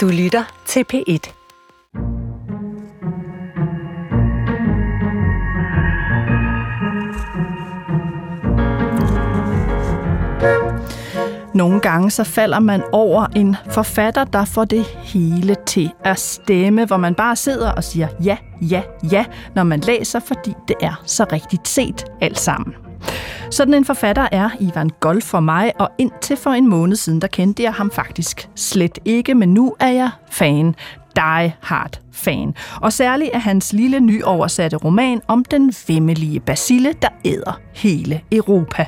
[0.00, 1.32] Du lytter til P1.
[11.54, 16.84] Nogle gange så falder man over en forfatter, der får det hele til at stemme,
[16.84, 18.36] hvor man bare sidder og siger ja,
[18.70, 18.82] ja,
[19.12, 19.24] ja,
[19.54, 22.89] når man læser, fordi det er så rigtigt set alt sammen.
[23.50, 27.28] Sådan en forfatter er Ivan Golf for mig, og indtil for en måned siden, der
[27.28, 30.74] kendte jeg ham faktisk slet ikke, men nu er jeg fan.
[31.16, 32.54] Die Hard fan.
[32.80, 38.86] Og særligt er hans lille nyoversatte roman om den vemmelige basille, der æder hele Europa.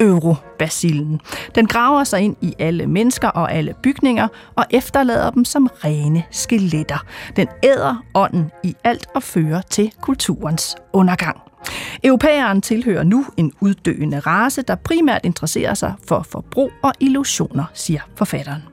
[0.00, 1.20] Eurobasillen.
[1.54, 6.22] Den graver sig ind i alle mennesker og alle bygninger og efterlader dem som rene
[6.30, 7.04] skeletter.
[7.36, 11.40] Den æder ånden i alt og fører til kulturens undergang.
[12.04, 18.00] Europæeren tilhører nu en uddøende race, der primært interesserer sig for forbrug og illusioner, siger
[18.16, 18.71] forfatteren.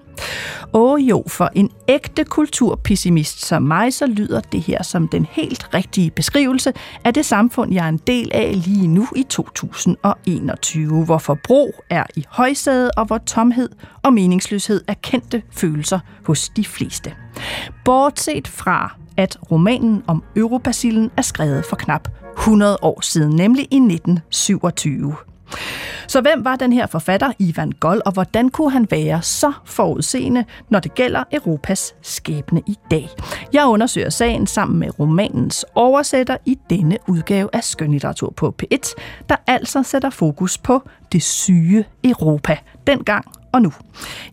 [0.74, 5.74] Åh jo, for en ægte kulturpessimist som mig, så lyder det her som den helt
[5.74, 11.18] rigtige beskrivelse af det samfund, jeg er en del af lige nu i 2021, hvor
[11.18, 13.70] forbrug er i højsædet og hvor tomhed
[14.04, 17.14] og meningsløshed er kendte følelser hos de fleste.
[17.86, 23.76] Bortset fra, at romanen om Europasillen er skrevet for knap 100 år siden, nemlig i
[23.76, 25.16] 1927.
[26.08, 30.46] Så hvem var den her forfatter, Ivan Gold, og hvordan kunne han være så forudseende,
[30.70, 33.10] når det gælder Europas skæbne i dag?
[33.54, 38.94] Jeg undersøger sagen sammen med romanens oversætter i denne udgave af Skønlitteratur på P1,
[39.30, 43.74] der altså sætter fokus på det syge Europa, dengang og nu.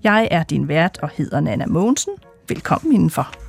[0.05, 2.13] Jeg er din vært og hedder Nana Mogensen.
[2.49, 3.46] Velkommen indenfor.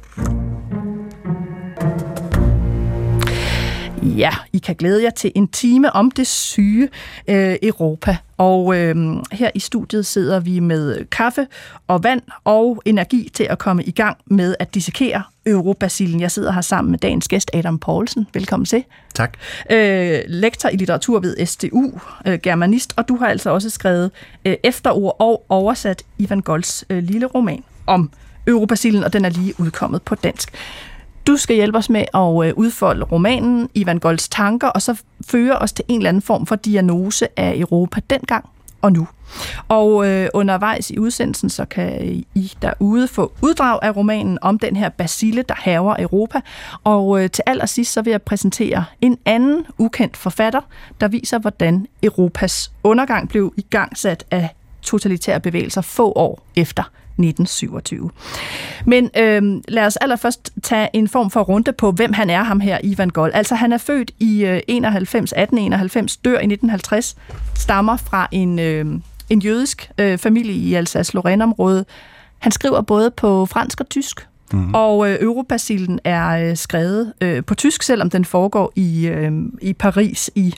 [4.18, 6.90] Ja, I kan glæde jer til en time om det syge
[7.28, 8.18] øh, Europa.
[8.38, 8.96] Og øh,
[9.32, 11.48] her i studiet sidder vi med kaffe
[11.88, 16.22] og vand og energi til at komme i gang med at dissekere Eurobasillen.
[16.22, 18.28] Jeg sidder her sammen med dagens gæst Adam Poulsen.
[18.34, 18.84] Velkommen til.
[19.14, 19.38] Tak.
[19.70, 21.92] Øh, lektor i litteratur ved STU,
[22.28, 24.12] øh, germanist, og du har altså også skrevet
[24.46, 28.12] øh, efterord og oversat Ivan Golds øh, lille roman om
[28.48, 30.54] Eurobasillen, og den er lige udkommet på dansk.
[31.28, 35.58] Du skal hjælpe os med at øh, udfolde romanen Ivan Golds tanker, og så føre
[35.58, 38.50] os til en eller anden form for diagnose af Europa dengang
[38.82, 39.08] og nu.
[39.68, 42.04] Og øh, undervejs i udsendelsen, så kan
[42.36, 46.42] I derude få uddrag af romanen om den her basile, der haver Europa.
[46.84, 50.62] Og øh, til allersidst, så vil jeg præsentere en anden ukendt forfatter,
[51.02, 54.50] der viser, hvordan Europas undergang blev igangsat af
[54.82, 56.84] totalitære bevægelser få år efter
[57.18, 58.10] 1927.
[58.86, 62.60] Men øh, lad os allerførst tage en form for runde på, hvem han er, ham
[62.60, 63.32] her, Ivan Gold.
[63.34, 67.16] Altså, han er født i øh, 91, 1891, dør i 1950,
[67.56, 68.86] stammer fra en, øh,
[69.30, 71.86] en jødisk øh, familie i Alsace-Lorraine-området.
[72.40, 74.74] Han skriver både på fransk og tysk, Mm-hmm.
[74.74, 79.32] Og øh, Eurobasillen er øh, skrevet øh, på tysk, selvom den foregår i, øh,
[79.62, 80.54] i Paris i,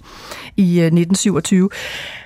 [0.58, 1.70] i øh, 1927.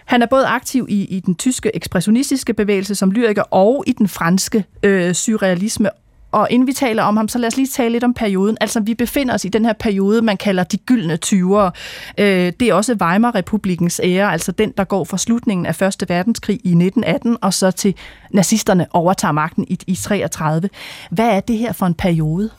[0.05, 4.07] Han er både aktiv i, i den tyske ekspressionistiske bevægelse som lyriker og i den
[4.07, 5.89] franske øh, surrealisme
[6.33, 8.57] og inden vi taler om ham, så lad os lige tale lidt om perioden.
[8.61, 11.71] Altså, vi befinder os i den her periode, man kalder de gyldne 20'ere.
[12.17, 16.55] Øh, det er også Weimar-republikens ære, altså den, der går fra slutningen af Første Verdenskrig
[16.55, 17.95] i 1918, og så til
[18.31, 20.69] nazisterne overtager magten i, i 33.
[21.11, 22.49] Hvad er det her for en periode?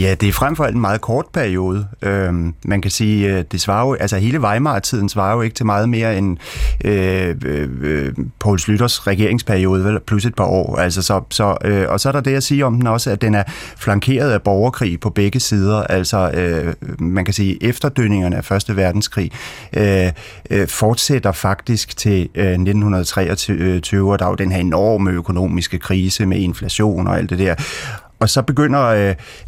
[0.00, 1.86] Ja, det er frem for alt en meget kort periode.
[2.02, 5.66] Øhm, man kan sige, øh, det svarer jo, altså hele Weimar-tiden svarer jo ikke til
[5.66, 6.36] meget mere end
[6.84, 10.76] øh, øh, øh Poul Slytters regeringsperiode, vel, plus et par år.
[10.76, 13.22] Altså, så, så, øh, og så er der det at sige om den også, at
[13.22, 13.42] den er
[13.76, 15.82] flankeret af borgerkrig på begge sider.
[15.82, 19.30] Altså, øh, man kan sige, efterdønningerne af Første Verdenskrig
[19.76, 20.12] øh,
[20.50, 26.26] øh, fortsætter faktisk til øh, 1923, og der er jo den her enorme økonomiske krise
[26.26, 27.54] med inflation og alt det der.
[28.18, 28.82] Og så begynder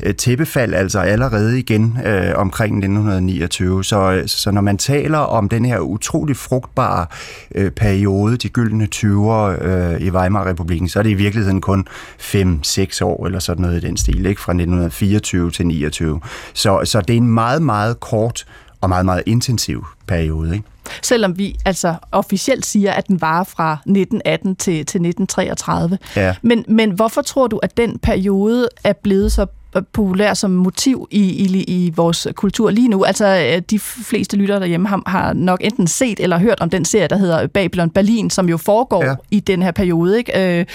[0.02, 3.84] øh, tæppefald altså allerede igen øh, omkring 1929.
[3.84, 7.06] Så, øh, så når man taler om den her utrolig frugtbare
[7.54, 11.86] øh, periode, de gyldne 20'ere øh, i Weimar-republiken, så er det i virkeligheden kun
[12.20, 14.40] 5-6 år eller sådan noget i den stil, ikke?
[14.40, 16.20] fra 1924 til 29.
[16.54, 18.44] Så, så det er en meget, meget kort
[18.80, 20.54] og meget, meget intensiv periode.
[20.54, 20.66] Ikke?
[21.02, 25.98] Selvom vi altså officielt siger, at den var fra 1918 til, til 1933.
[26.16, 26.34] Ja.
[26.42, 29.46] Men, men hvorfor tror du, at den periode er blevet så
[29.92, 33.04] populær som motiv i, i, i vores kultur lige nu.
[33.04, 36.84] Altså, øh, de fleste lyttere derhjemme har, har nok enten set eller hørt om den
[36.84, 39.14] serie, der hedder Babylon Berlin, som jo foregår ja.
[39.30, 40.18] i den her periode.
[40.18, 40.58] Ikke?
[40.60, 40.66] Øh,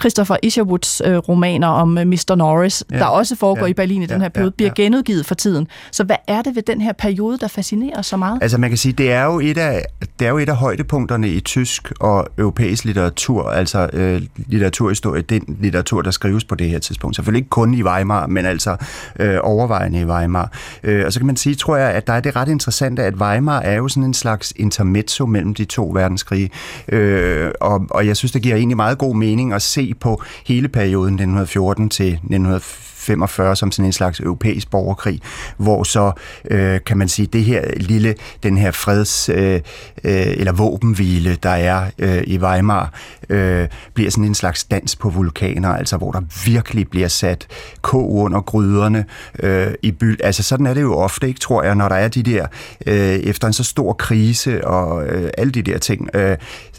[0.00, 2.34] Christopher Isherwoods øh, romaner om øh, Mr.
[2.34, 2.98] Norris, ja.
[2.98, 3.70] der også foregår ja.
[3.70, 4.56] i Berlin i den her periode, ja.
[4.56, 4.82] bliver ja.
[4.82, 5.66] genudgivet for tiden.
[5.90, 8.38] Så hvad er det ved den her periode, der fascinerer så meget?
[8.42, 9.84] Altså man kan sige, det er jo et af,
[10.18, 15.56] det er jo et af højdepunkterne i tysk og europæisk litteratur, altså øh, litteraturhistorie, den
[15.60, 17.16] litteratur, der skrives på det her tidspunkt.
[17.16, 18.76] Selvfølgelig ikke kun i Weimar, men altså
[19.20, 20.52] øh, overvejende i Weimar.
[20.82, 23.14] Øh, og så kan man sige, tror jeg, at der er det ret interessante, at
[23.14, 26.50] Weimar er jo sådan en slags intermezzo mellem de to verdenskrige.
[26.88, 30.68] Øh, og, og jeg synes, det giver egentlig meget god mening at se på hele
[30.68, 35.20] perioden 1914 til 1945 45 som sådan en slags europæisk borgerkrig,
[35.56, 36.12] hvor så,
[36.50, 39.60] øh, kan man sige, det her lille, den her freds- øh,
[40.04, 42.92] øh, eller våbenhvile, der er øh, i Weimar,
[43.28, 47.46] øh, bliver sådan en slags dans på vulkaner, altså hvor der virkelig bliver sat
[47.82, 49.04] kog under gryderne
[49.42, 50.20] øh, i by.
[50.20, 52.46] Altså sådan er det jo ofte, ikke, tror jeg, når der er de der,
[52.86, 56.36] øh, efter en så stor krise og øh, alle de der ting, øh,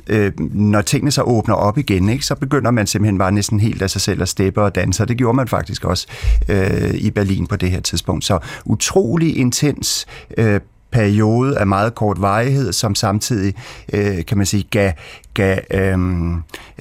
[0.07, 3.81] øh, når tingene så åbner op igen, ikke, så begynder man simpelthen bare næsten helt
[3.81, 6.07] af sig selv at steppe og danse, og det gjorde man faktisk også
[6.49, 8.25] øh, i Berlin på det her tidspunkt.
[8.25, 10.05] Så utrolig intens
[10.37, 10.59] øh,
[10.91, 13.53] periode af meget kort varighed, som samtidig,
[13.93, 14.91] øh, kan man sige, gav,
[15.35, 15.97] gav øh,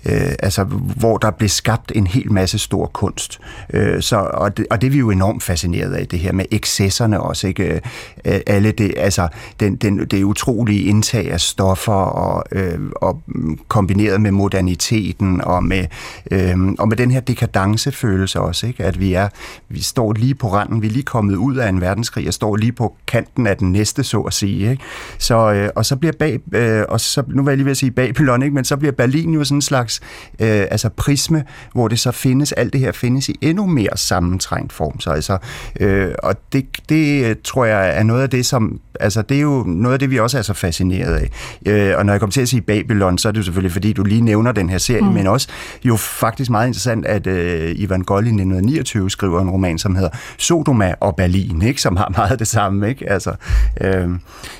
[0.07, 0.65] øh, altså,
[0.97, 3.41] hvor der blev skabt en hel masse stor kunst.
[3.73, 6.45] Øh, så, og, det, og det er vi jo enormt fascineret af, det her med
[6.51, 7.81] excesserne også, ikke?
[8.25, 9.29] Øh, alle det, altså,
[9.61, 15.65] den, den, det utrolige indtag af stoffer og, øh, og mm, kombineret med moderniteten og
[15.65, 15.87] med,
[16.31, 18.85] øh, og med den her dekadencefølelse også, ikke?
[18.85, 19.29] At vi er,
[19.69, 22.57] vi står lige på randen, vi er lige kommet ud af en verdenskrig og står
[22.57, 24.83] lige på kanten af den næste, så at sige, ikke?
[25.19, 27.77] Så, øh, og så bliver bag, øh, og så, nu var jeg lige ved at
[27.77, 28.55] sige Babylon, ikke?
[28.55, 30.01] men så bliver Berlin jo sådan en slags
[30.41, 34.73] øh, altså prisme, hvor det så findes, alt det her findes i endnu mere sammentrængt
[34.73, 35.01] form.
[35.01, 35.39] Så altså,
[35.81, 39.65] øh, og det, det tror jeg er noget af det, som, altså det er jo
[39.67, 41.31] noget af det, vi også er så fascineret af.
[41.67, 43.93] Øh, og når jeg kommer til at sige Babylon, så er det jo selvfølgelig, fordi
[43.93, 45.07] du lige nævner den her serie, mm.
[45.07, 45.49] men også
[45.85, 50.11] jo faktisk meget interessant, at øh, Ivan Goll i 1929 skriver en roman, som hedder
[50.39, 51.81] Sodoma og Berlin, ikke?
[51.81, 52.89] som har meget det samme.
[52.89, 53.11] Ikke?
[53.11, 53.35] Altså,
[53.81, 54.09] øh,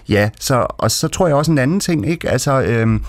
[0.09, 2.31] ja, så, og så tror jeg også en anden ting, ikke?
[2.31, 3.01] Altså, øh,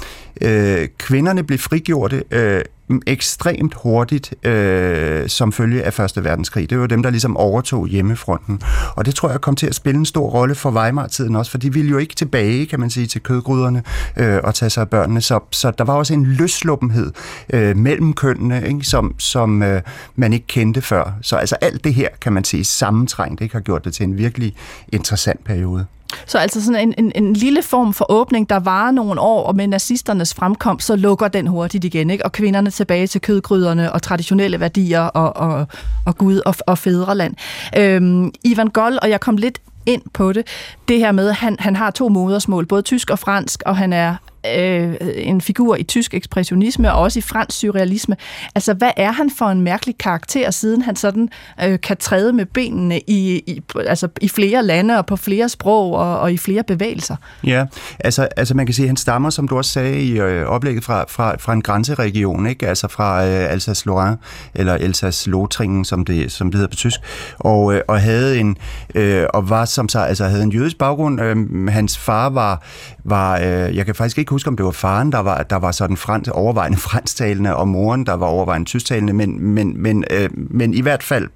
[0.42, 2.62] øh, Øh, kvinderne blev frigjorte øh,
[3.08, 6.70] ekstremt hurtigt øh, som følge af Første Verdenskrig.
[6.70, 8.62] Det var dem, der ligesom overtog hjemmefronten.
[8.96, 11.58] Og det tror jeg kom til at spille en stor rolle for Weimar-tiden også, for
[11.58, 13.84] de ville jo ikke tilbage, kan man sige, til kødgryderne
[14.18, 15.22] øh, og tage sig af børnene.
[15.22, 17.12] Så, så der var også en løsluppenhed
[17.54, 19.82] øh, mellem kønnene, ikke, som, som øh,
[20.16, 21.18] man ikke kendte før.
[21.22, 24.18] Så altså alt det her, kan man sige, sammentrængt, ikke, har gjort det til en
[24.18, 24.56] virkelig
[24.94, 25.86] interessant periode.
[26.26, 29.56] Så altså sådan en, en, en lille form for åbning, der varer nogle år, og
[29.56, 32.26] med nazisternes fremkomst, så lukker den hurtigt igen, ikke?
[32.26, 35.68] og kvinderne tilbage til kødgryderne og traditionelle værdier og, og,
[36.06, 37.34] og Gud og, og fædreland.
[37.78, 40.48] Øhm, Ivan Goll, og jeg kom lidt ind på det,
[40.88, 43.94] det her med, at han, han har to modersmål, både tysk og fransk, og han
[43.94, 44.16] er
[44.58, 48.18] øh, en figur i tysk ekspressionisme og også i fransk surrealisme.
[48.56, 51.30] Altså, hvad er han for en mærkelig karakter, siden han sådan
[51.64, 55.94] øh, kan træde med benene i, i, altså, i flere lande og på flere sprog
[55.94, 57.16] og, og i flere bevægelser?
[57.44, 57.66] Ja,
[58.00, 60.84] altså, altså man kan sige, at han stammer, som du også sagde i øh, oplægget,
[60.84, 62.68] fra, fra, fra en grænseregion, ikke?
[62.68, 64.18] altså fra øh, Alsace-Lorraine,
[64.56, 67.00] eller Alsace-Lotringen, som det, som det hedder på tysk,
[67.40, 68.58] og, øh, og havde en,
[68.96, 71.22] øh, og var som så, altså havde en jødisk baggrund.
[71.22, 72.64] Øh, hans far var,
[73.04, 75.72] var øh, jeg kan faktisk ikke huske, om det var faren, der var, der var
[75.72, 80.74] sådan frans, overvejende fransktalende, og moren, der var overvejende tysktalende, men, men, men, øh, men
[80.74, 81.30] i hvert fald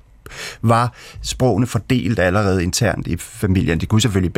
[0.62, 3.80] var sprogene fordelt allerede internt i familien.
[3.80, 4.34] Det kunne selvfølgelig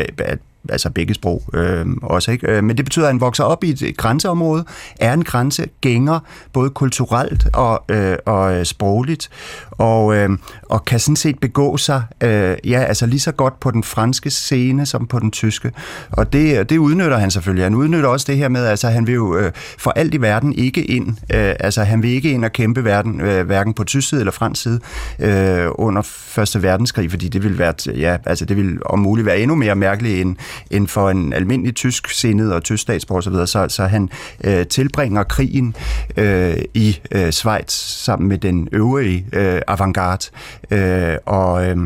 [0.69, 2.31] altså begge sprog øh, også.
[2.31, 2.52] Ikke?
[2.52, 4.66] Øh, men det betyder, at han vokser op i et grænseområde,
[5.00, 6.19] er en gænger,
[6.54, 9.30] både kulturelt og, øh, og øh, sprogligt,
[9.72, 10.30] og, øh,
[10.70, 14.30] og kan sådan set begå sig øh, ja, altså lige så godt på den franske
[14.30, 15.72] scene som på den tyske.
[16.12, 17.65] Og det, det udnytter han selvfølgelig.
[17.65, 20.53] Han udnytter også det her med, altså han vil jo øh, for alt i verden
[20.53, 24.10] ikke ind, øh, altså han vil ikke ind og kæmpe verden, øh, hverken på tysk
[24.10, 24.80] side eller fransk side
[25.20, 29.39] øh, under Første Verdenskrig, fordi det ville være, ja, altså det ville om muligt være
[29.39, 30.36] endnu mere mærkeligt end,
[30.72, 34.10] end for en almindelig tysk sindet og tysk statsborger osv., så, så han
[34.43, 35.75] øh, tilbringer krigen
[36.17, 40.25] øh, i øh, Schweiz sammen med den øvrige øh, avantgarde,
[40.72, 41.77] øh, og, øh,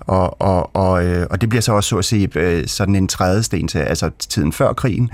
[0.00, 3.08] og, og, og, øh, og det bliver så også så at sige øh, sådan en
[3.08, 5.10] trædesten til altså tiden før krigen,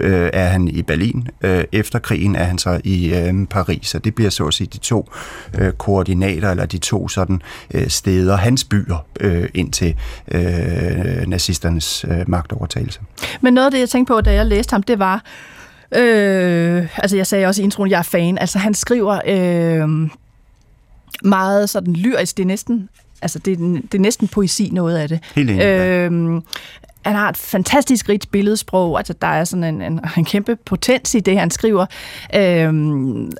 [0.00, 1.28] øh, er han i Berlin.
[1.42, 4.68] Øh, efter krigen er han så i øh, Paris, så det bliver så at sige
[4.72, 5.10] de to
[5.58, 7.42] øh, koordinater, eller de to sådan
[7.74, 9.94] øh, steder, hans byer, øh, ind til
[10.32, 13.00] øh, nazisternes øh, magtovertagelse.
[13.40, 15.24] Men noget af det, jeg tænkte på, da jeg læste ham, det var,
[15.96, 20.10] øh, altså jeg sagde også i introen, jeg er fan, altså han skriver øh,
[21.24, 22.88] meget sådan lyrisk, det er næsten
[23.22, 25.20] altså det, det er næsten poesi noget af det.
[25.34, 25.64] Helt enig.
[25.64, 26.42] Øh,
[27.04, 31.14] han har et fantastisk rigt billedsprog, altså der er sådan en, en, en kæmpe potens
[31.14, 31.86] i det, han skriver,
[32.34, 33.30] øhm, øh,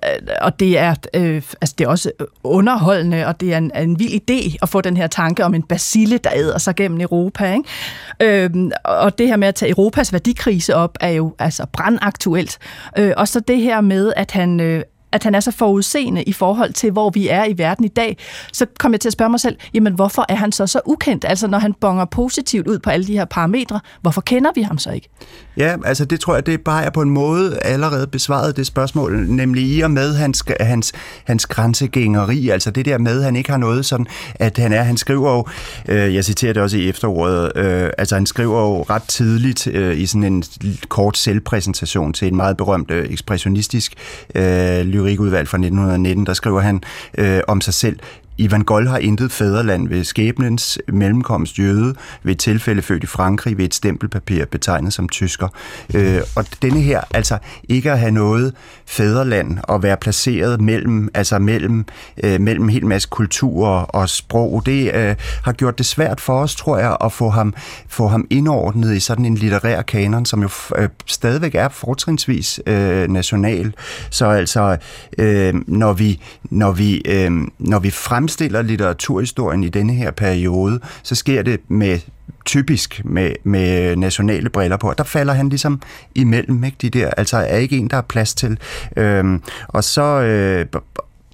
[0.40, 2.10] og det er, øh, altså det er også
[2.44, 5.62] underholdende, og det er en, en vild idé at få den her tanke om en
[5.62, 7.54] basile, der æder sig gennem Europa.
[7.54, 8.44] Ikke?
[8.44, 12.58] Øhm, og det her med at tage Europas værdikrise op, er jo altså brandaktuelt.
[12.98, 14.82] Øh, og så det her med, at han, øh,
[15.14, 18.18] at han er så forudseende i forhold til, hvor vi er i verden i dag,
[18.52, 21.24] så kommer jeg til at spørge mig selv, jamen hvorfor er han så så ukendt?
[21.28, 24.78] Altså når han bonger positivt ud på alle de her parametre, hvorfor kender vi ham
[24.78, 25.08] så ikke?
[25.56, 29.26] Ja, altså det tror jeg, det bare er på en måde allerede besvaret det spørgsmål,
[29.28, 30.92] nemlig i og med hans, hans,
[31.24, 34.82] hans grænsegængeri, altså det der med, at han ikke har noget sådan, at han er,
[34.82, 35.44] han skriver jo,
[35.88, 39.98] øh, jeg citerer det også i efteråret, øh, altså han skriver jo ret tidligt øh,
[39.98, 40.44] i sådan en
[40.88, 43.94] kort selvpræsentation til en meget berømt øh, ekspressionistisk
[44.34, 46.82] øh, lyrikudvalg fra 1919, der skriver han
[47.18, 47.98] øh, om sig selv,
[48.38, 53.58] Ivan Gold har intet fædreland ved skæbnens mellemkomst jøde, ved et tilfælde født i Frankrig,
[53.58, 55.48] ved et stempelpapir betegnet som tysker.
[55.94, 57.38] Øh, og denne her, altså
[57.68, 58.54] ikke at have noget
[58.86, 61.84] fædreland og være placeret mellem, altså mellem,
[62.24, 66.40] øh, mellem en hel masse kulturer og sprog, det øh, har gjort det svært for
[66.40, 67.54] os, tror jeg, at få ham,
[67.88, 73.08] få ham indordnet i sådan en litterær kanon, som jo øh, stadigvæk er fortrinsvis øh,
[73.08, 73.74] national.
[74.10, 74.76] Så altså,
[75.18, 80.80] øh, når vi, når vi, øh, når vi frem fremstiller litteraturhistorien i denne her periode,
[81.02, 81.98] så sker det med
[82.44, 84.94] typisk med, med nationale briller på.
[84.98, 85.82] Der falder han ligesom
[86.14, 88.58] imellem, ikke, de der, altså er ikke en, der er plads til.
[88.96, 90.02] Øhm, og så...
[90.02, 90.66] Øh,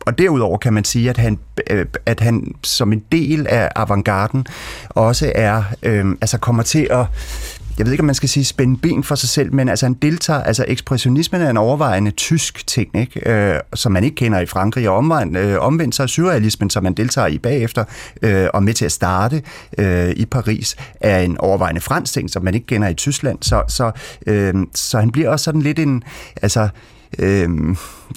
[0.07, 1.39] og derudover kan man sige, at han,
[1.71, 4.47] øh, at han som en del af avantgarden
[4.89, 7.07] også er, øh, altså kommer til at
[7.81, 9.95] jeg ved ikke, om man skal sige spænde ben for sig selv, men altså han
[9.95, 13.31] deltager, altså ekspressionismen er en overvejende tysk ting, ikke?
[13.31, 16.83] Øh, som man ikke kender i Frankrig, og omvendt, øh, omvendt så er surrealismen, som
[16.83, 17.85] man deltager i bagefter,
[18.23, 19.43] øh, og med til at starte
[19.79, 23.63] øh, i Paris, er en overvejende fransk ting, som man ikke kender i Tyskland, så,
[23.69, 23.91] så,
[24.27, 26.03] øh, så han bliver også sådan lidt en,
[26.43, 26.69] altså,
[27.19, 27.49] øh,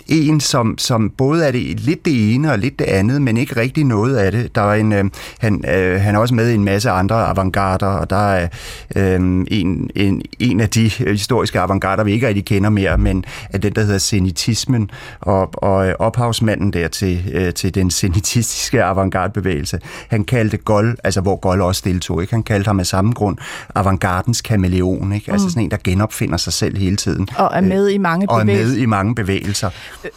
[0.08, 3.58] en, som, som både er det lidt det ene og lidt det andet, men ikke
[3.58, 4.56] rigtig noget af det.
[4.56, 5.06] Der er en, øh,
[5.40, 8.48] han, øh, han er også med i en masse andre avantgarder, og der er
[8.96, 13.58] øh, en, en, en af de historiske avantgarder, vi ikke rigtig kender mere, men er
[13.58, 14.90] den, der hedder senitismen,
[15.22, 19.80] og, og ophavsmanden der til, øh, til den senitistiske avantgardebevægelse.
[20.08, 22.34] Han kaldte Gold, altså hvor Gold også deltog, ikke?
[22.34, 23.38] han kaldte ham af samme grund
[23.76, 25.32] avantgardens kameleon, ikke?
[25.32, 25.50] altså mm.
[25.50, 27.28] sådan en, der genopfinder sig selv hele tiden.
[27.38, 28.56] Og er med i mange bevægelser.
[28.56, 29.70] Og er med i mange bevægelser.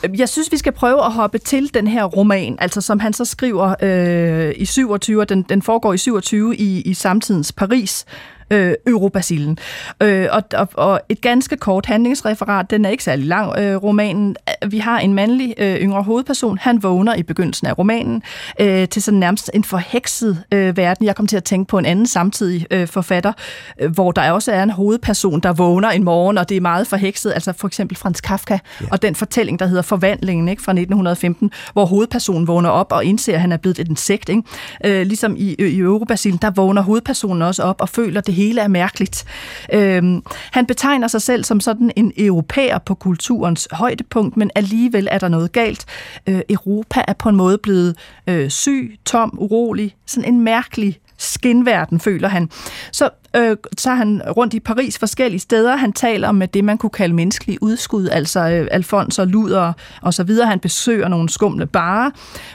[0.04, 3.12] Øh, jeg synes, vi skal prøve at hoppe til den her roman, altså som han
[3.12, 8.04] så skriver øh, i 27, den, den foregår i 27 i, i samtidens Paris
[8.50, 9.58] øh, Eurobasillen.
[10.02, 14.36] Øh, og, og, og et ganske kort handlingsreferat, den er ikke særlig lang, øh, romanen.
[14.66, 18.22] Vi har en mandlig øh, yngre hovedperson, han vågner i begyndelsen af romanen
[18.60, 21.06] øh, til sådan nærmest en forhekset øh, verden.
[21.06, 23.32] Jeg kom til at tænke på en anden samtidig øh, forfatter,
[23.80, 26.86] øh, hvor der også er en hovedperson, der vågner en morgen, og det er meget
[26.86, 28.86] forhekset, altså for eksempel Frans Kafka, ja.
[28.90, 33.34] og den fortælling, der hedder Forvandlingen ikke, fra 1915, hvor hovedpersonen vågner op og indser,
[33.34, 34.28] at han er blevet et insekt.
[34.28, 34.42] Ikke?
[34.84, 38.68] Øh, ligesom i, i Eurobasillen, der vågner hovedpersonen også op og føler det hele er
[38.68, 39.24] mærkeligt.
[39.72, 45.18] Øhm, han betegner sig selv som sådan en europæer på kulturens højdepunkt, men alligevel er
[45.18, 45.84] der noget galt.
[46.26, 52.00] Øh, Europa er på en måde blevet øh, syg, tom, urolig, sådan en mærkelig skinverden,
[52.00, 52.50] føler han.
[52.92, 55.76] Så øh, tager han rundt i Paris forskellige steder.
[55.76, 60.14] Han taler om det, man kunne kalde menneskelige udskud, altså øh, Alfons og Luder og
[60.14, 60.47] så videre.
[60.47, 62.11] Han besøger nogle skumle barer.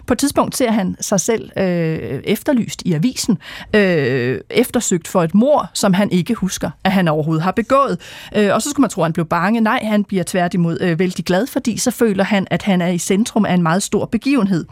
[0.07, 3.37] På et tidspunkt ser han sig selv øh, efterlyst i avisen,
[3.75, 7.99] øh, eftersøgt for et mor, som han ikke husker, at han overhovedet har begået.
[8.35, 9.61] Øh, og så skulle man tro, at han blev bange.
[9.61, 12.97] Nej, han bliver tværtimod øh, vældig glad, fordi så føler han, at han er i
[12.97, 14.65] centrum af en meget stor begivenhed.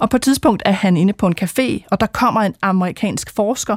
[0.00, 3.34] Og på et tidspunkt er han inde på en café, og der kommer en amerikansk
[3.34, 3.76] forsker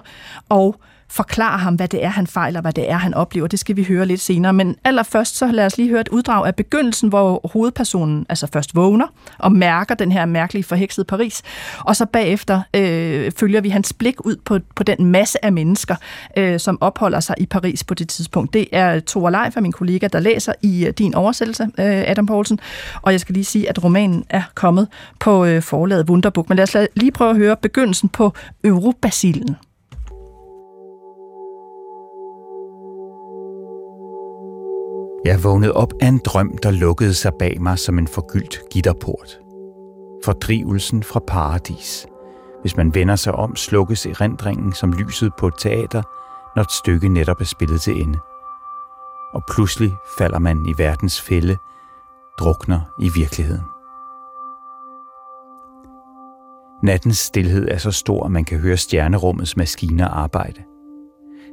[0.49, 0.75] og
[1.09, 3.47] forklare ham, hvad det er, han fejler, hvad det er, han oplever.
[3.47, 4.53] Det skal vi høre lidt senere.
[4.53, 8.75] Men allerførst, så lad os lige høre et uddrag af begyndelsen, hvor hovedpersonen altså først
[8.75, 9.07] vågner
[9.39, 11.41] og mærker den her mærkelige forheksede Paris.
[11.79, 15.95] Og så bagefter øh, følger vi hans blik ud på, på den masse af mennesker,
[16.37, 18.53] øh, som opholder sig i Paris på det tidspunkt.
[18.53, 22.59] Det er Thor Leif, min kollega, der læser i øh, din oversættelse, øh, Adam Poulsen.
[23.01, 24.87] Og jeg skal lige sige, at romanen er kommet
[25.19, 26.49] på øh, forlaget Wunderbook.
[26.49, 28.33] Men lad os lige prøve at høre begyndelsen på
[28.63, 29.55] Eurobasillen.
[35.25, 39.39] Jeg vågnede op af en drøm, der lukkede sig bag mig som en forgyldt gitterport.
[40.25, 42.07] Fordrivelsen fra paradis.
[42.61, 46.01] Hvis man vender sig om, slukkes erindringen som lyset på et teater,
[46.55, 48.19] når et stykke netop er spillet til ende.
[49.33, 51.57] Og pludselig falder man i verdens fælde,
[52.39, 53.65] drukner i virkeligheden.
[56.83, 60.72] Nattens stillhed er så stor, at man kan høre stjernerummets maskiner arbejde.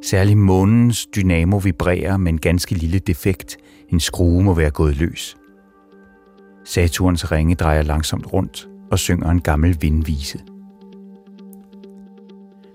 [0.02, 3.56] Særlig månens dynamo vibrerer med en ganske lille defekt.
[3.88, 5.36] En skrue må være gået løs.
[6.64, 10.38] Saturns ringe drejer langsomt rundt og synger en gammel vindvise.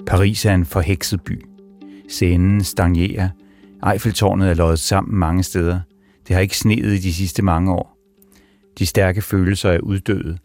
[0.08, 1.46] Paris er en forhekset by.
[2.10, 3.30] Scenen stagnerer.
[3.92, 5.80] Eiffeltårnet er løjet sammen mange steder.
[6.28, 7.98] Det har ikke sneet i de sidste mange år.
[8.80, 10.38] De stærke følelser er uddøde.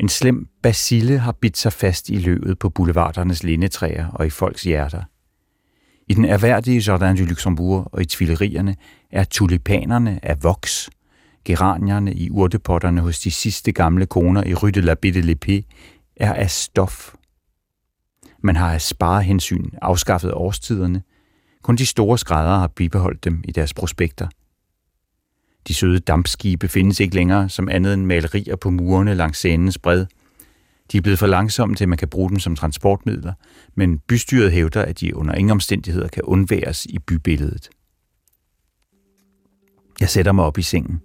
[0.00, 4.62] En slem basille har bidt sig fast i løvet på boulevardernes lindetræer og i folks
[4.62, 5.02] hjerter.
[6.08, 8.76] I den erhverdige Jardin du Luxembourg og i tvillerierne
[9.10, 10.90] er tulipanerne af voks.
[11.44, 15.62] Geranierne i urtepotterne hos de sidste gamle koner i Rue de la Bitte Lépée
[16.16, 17.14] er af stof.
[18.42, 21.02] Man har af sparehensyn afskaffet årstiderne.
[21.62, 24.28] Kun de store skrædder har bibeholdt dem i deres prospekter.
[25.68, 30.06] De søde dampskibe findes ikke længere som andet end malerier på murene langs Sænens bred.
[30.92, 33.32] De er blevet for langsomme til, at man kan bruge dem som transportmidler,
[33.74, 37.70] men bystyret hævder, at de under ingen omstændigheder kan undværes i bybilledet.
[40.00, 41.00] Jeg sætter mig op i sengen.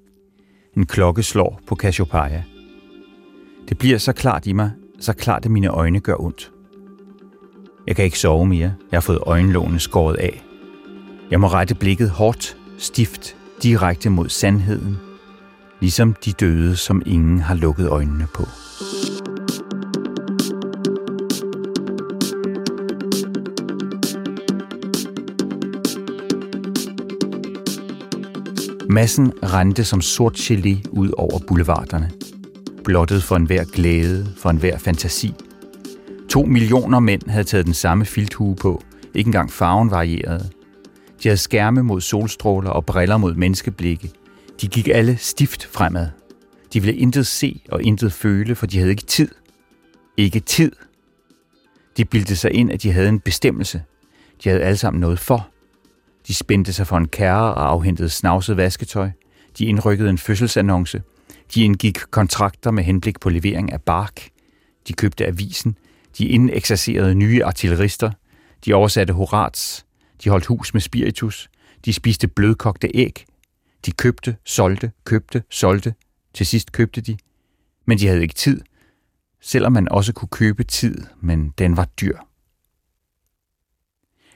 [0.78, 2.44] En klokke slår på Cassiopeia.
[3.70, 6.52] Det bliver så klart i mig, så klart at mine øjne gør ondt.
[7.88, 8.74] Jeg kan ikke sove mere.
[8.92, 10.44] Jeg har fået øjenlågene skåret af.
[11.32, 14.98] Jeg må rette blikket hårdt, stift, direkte mod sandheden,
[15.80, 18.44] ligesom de døde, som ingen har lukket øjnene på.
[28.98, 32.12] Massen rendte som sort gelé ud over boulevarderne.
[32.84, 35.34] Blottet for enhver glæde, for enhver fantasi.
[36.30, 38.84] To millioner mænd havde taget den samme filthue på.
[39.16, 40.50] Ikke engang farven varierede.
[41.24, 44.12] De havde skærme mod solstråler og briller mod menneskeblikke.
[44.62, 46.08] De gik alle stift fremad.
[46.74, 49.30] De ville intet se og intet føle, for de havde ikke tid.
[50.18, 50.72] Ikke tid.
[51.98, 53.82] De bildte sig ind, at de havde en bestemmelse.
[54.44, 55.50] De havde alle sammen noget for.
[56.28, 59.10] De spændte sig for en kærre og afhentede snavset vasketøj.
[59.58, 61.02] De indrykkede en fødselsannonce.
[61.54, 64.30] De indgik kontrakter med henblik på levering af bark.
[64.88, 65.78] De købte avisen.
[66.18, 68.12] De indeksercerede nye artillerister.
[68.66, 69.86] De oversatte Horats.
[70.24, 71.50] De holdt hus med spiritus.
[71.86, 73.26] De spiste blødkogte æg.
[73.86, 75.94] De købte, solgte, købte, solgte.
[76.34, 77.18] Til sidst købte de.
[77.86, 78.62] Men de havde ikke tid.
[79.42, 82.18] Selvom man også kunne købe tid, men den var dyr.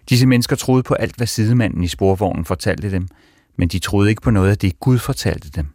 [0.09, 3.07] Disse mennesker troede på alt, hvad sidemanden i sporvognen fortalte dem,
[3.57, 5.67] men de troede ikke på noget af det, Gud fortalte dem.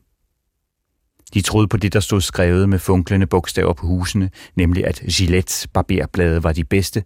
[1.34, 5.66] De troede på det, der stod skrevet med funklende bogstaver på husene, nemlig at Gillettes
[5.66, 7.04] barberblade var de bedste,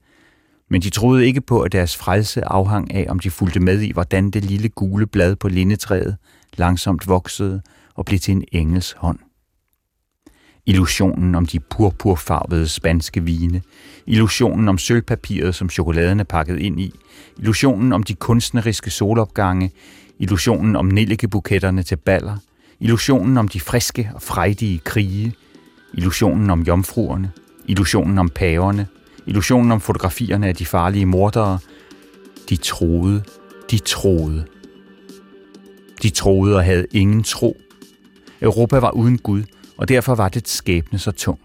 [0.70, 3.92] men de troede ikke på, at deres frelse afhang af, om de fulgte med i,
[3.92, 6.16] hvordan det lille gule blad på lindetræet
[6.56, 7.62] langsomt voksede
[7.94, 9.18] og blev til en engels hånd.
[10.66, 13.62] Illusionen om de purpurfarvede spanske vine,
[14.06, 16.94] illusionen om sølvpapiret, som chokoladen er pakket ind i,
[17.38, 19.70] illusionen om de kunstneriske solopgange,
[20.18, 22.36] illusionen om nellikebuketterne til baller,
[22.80, 25.34] illusionen om de friske og frejdige krige,
[25.94, 27.32] illusionen om jomfruerne,
[27.66, 28.86] illusionen om paverne,
[29.26, 31.58] illusionen om fotografierne af de farlige mordere.
[32.48, 33.22] De troede,
[33.70, 34.44] de troede.
[36.02, 37.56] De troede og havde ingen tro.
[38.42, 39.42] Europa var uden Gud,
[39.80, 41.38] og derfor var det skæbne så tung.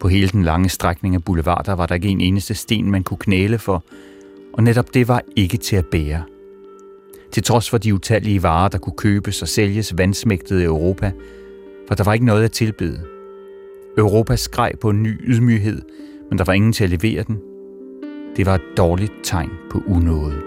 [0.00, 3.18] På hele den lange strækning af boulevarder var der ikke en eneste sten, man kunne
[3.18, 3.84] knæle for,
[4.52, 6.22] og netop det var ikke til at bære.
[7.32, 11.12] Til trods for de utallige varer, der kunne købes og sælges, vandsmægtede Europa,
[11.88, 13.00] for der var ikke noget at tilbyde.
[13.98, 15.82] Europa skreg på en ny ydmyghed,
[16.30, 17.38] men der var ingen til at levere den.
[18.36, 20.45] Det var et dårligt tegn på unåde.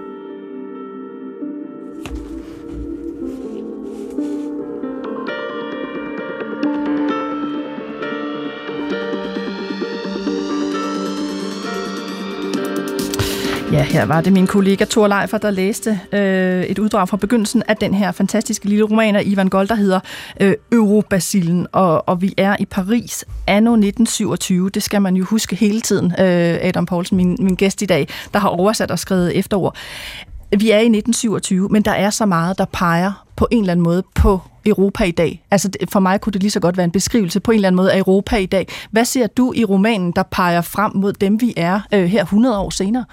[13.72, 17.64] Ja, her var det min kollega Thor Leifer, der læste øh, et uddrag fra begyndelsen
[17.68, 20.00] af den her fantastiske lille roman af Ivan Gold, der hedder
[20.42, 24.70] øh, Eurobasillen, og, og vi er i Paris anno 1927.
[24.70, 28.08] Det skal man jo huske hele tiden, øh, Adam Poulsen, min, min gæst i dag,
[28.34, 29.76] der har oversat og skrevet efterord.
[30.58, 33.84] Vi er i 1927, men der er så meget, der peger på en eller anden
[33.84, 35.44] måde på Europa i dag.
[35.52, 37.78] Altså for mig kunne det lige så godt være en beskrivelse på en eller anden
[37.78, 38.68] måde af Europa i dag.
[38.92, 42.60] Hvad ser du i romanen, der peger frem mod dem, vi er øh, her 100
[42.60, 43.06] år senere?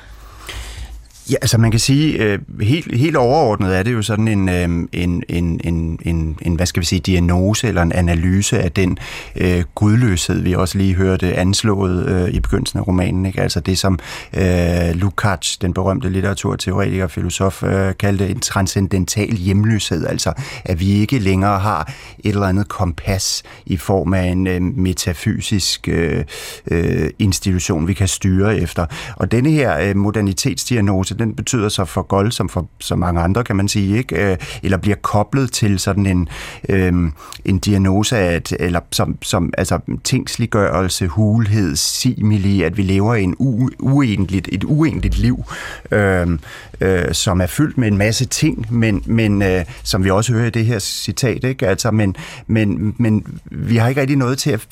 [1.30, 4.64] Ja, altså man kan sige, øh, helt, helt overordnet er det jo sådan en, øh,
[4.92, 8.98] en, en, en, en, en, hvad skal vi sige, diagnose eller en analyse af den
[9.36, 13.26] øh, gudløshed, vi også lige hørte anslået øh, i begyndelsen af romanen.
[13.26, 13.42] Ikke?
[13.42, 13.98] Altså det, som
[14.36, 20.06] øh, Lukács, den berømte litteraturteoretiker og filosof, øh, kaldte en transcendental hjemløshed.
[20.06, 20.32] Altså
[20.64, 25.88] at vi ikke længere har et eller andet kompas i form af en øh, metafysisk
[25.88, 26.24] øh,
[26.70, 28.86] øh, institution, vi kan styre efter.
[29.16, 33.44] Og denne her øh, modernitetsdiagnose, den betyder så for Gold, som for så mange andre,
[33.44, 34.30] kan man sige, ikke?
[34.30, 36.28] Øh, eller bliver koblet til sådan en,
[36.68, 36.92] øh,
[37.44, 43.22] en diagnose af, at, eller som, som altså, tingsliggørelse, hulhed, simili, at vi lever i
[43.22, 45.44] en u, uendeligt, et uendeligt liv,
[45.90, 46.38] øh,
[46.80, 50.46] øh, som er fyldt med en masse ting, men, men øh, som vi også hører
[50.46, 51.68] i det her citat, ikke?
[51.68, 54.66] Altså, men, men, men vi har ikke rigtig noget til at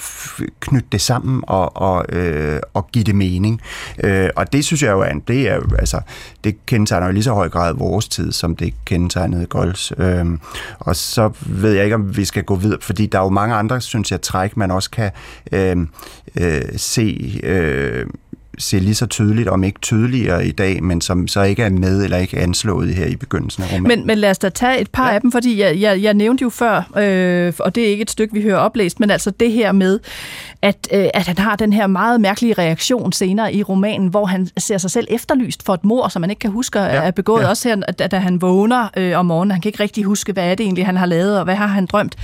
[0.61, 3.61] knytte det sammen og, og, øh, og give det mening.
[4.05, 6.01] Øh, og det synes jeg jo er, det er altså,
[6.45, 9.93] det kendetegner jo lige så høj grad vores tid, som det kendetegnede Golds.
[9.99, 10.41] Øhm,
[10.79, 13.55] og så ved jeg ikke, om vi skal gå videre, fordi der er jo mange
[13.55, 15.11] andre, synes jeg, træk, man også kan
[15.53, 15.77] øh,
[16.41, 18.07] øh, se øh,
[18.59, 22.05] se lige så tydeligt, om ikke tydeligere i dag, men som så ikke er med
[22.05, 23.89] eller ikke anslået her i begyndelsen af romanen.
[23.89, 25.15] Men, men lad os da tage et par ja.
[25.15, 28.11] af dem, fordi jeg, jeg, jeg nævnte jo før, øh, og det er ikke et
[28.11, 30.01] stykke, vi hører oplæst, men altså det her med,
[30.63, 34.49] at, øh, at han har den her meget mærkelige reaktion senere i romanen, hvor han
[34.59, 36.87] ser sig selv efterlyst for et mor, som man ikke kan huske ja.
[36.87, 37.43] er begået.
[37.43, 37.49] Ja.
[37.49, 40.55] Også her, da han vågner øh, om morgenen, han kan ikke rigtig huske, hvad er
[40.55, 42.17] det egentlig, han har lavet, og hvad har han drømt.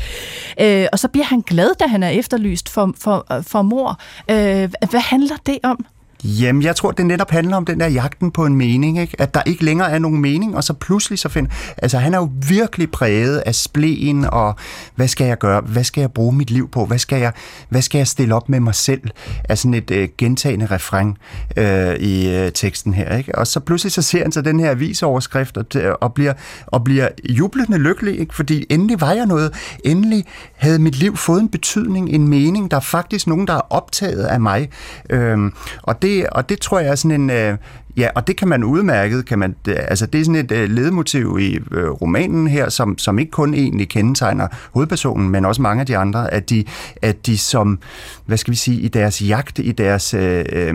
[0.60, 4.00] Øh, og så bliver han glad, da han er efterlyst for, for, for mor.
[4.30, 5.86] Øh, hvad handler det om?
[6.24, 9.20] Jamen, jeg tror, det netop handler om den der jagten på en mening, ikke?
[9.20, 11.50] at der ikke længere er nogen mening, og så pludselig så finder...
[11.78, 14.54] Altså, han er jo virkelig præget af spleen, og
[14.94, 15.60] hvad skal jeg gøre?
[15.60, 16.86] Hvad skal jeg bruge mit liv på?
[16.86, 17.32] Hvad skal jeg,
[17.68, 19.00] hvad skal jeg stille op med mig selv?
[19.44, 21.18] Er sådan et øh, gentagende refreng
[21.56, 23.38] øh, i øh, teksten her, ikke?
[23.38, 25.66] Og så pludselig så ser han så den her avisoverskrift og,
[26.00, 26.32] og, bliver,
[26.66, 28.34] og bliver jublende lykkelig, ikke?
[28.34, 29.54] fordi endelig var jeg noget.
[29.84, 30.24] Endelig
[30.56, 32.70] havde mit liv fået en betydning, en mening.
[32.70, 34.68] Der er faktisk nogen, der er optaget af mig.
[35.10, 35.38] Øh,
[35.82, 37.58] og det det, og det tror jeg er sådan en, øh,
[37.96, 41.58] Ja, og det kan man udmærket, kan man, altså det er sådan et ledemotiv i
[41.72, 46.34] romanen her, som, som ikke kun egentlig kendetegner hovedpersonen, men også mange af de andre,
[46.34, 46.64] at de,
[47.02, 47.78] at de som,
[48.26, 50.74] hvad skal vi sige, i deres jagt, i deres, øh, øh,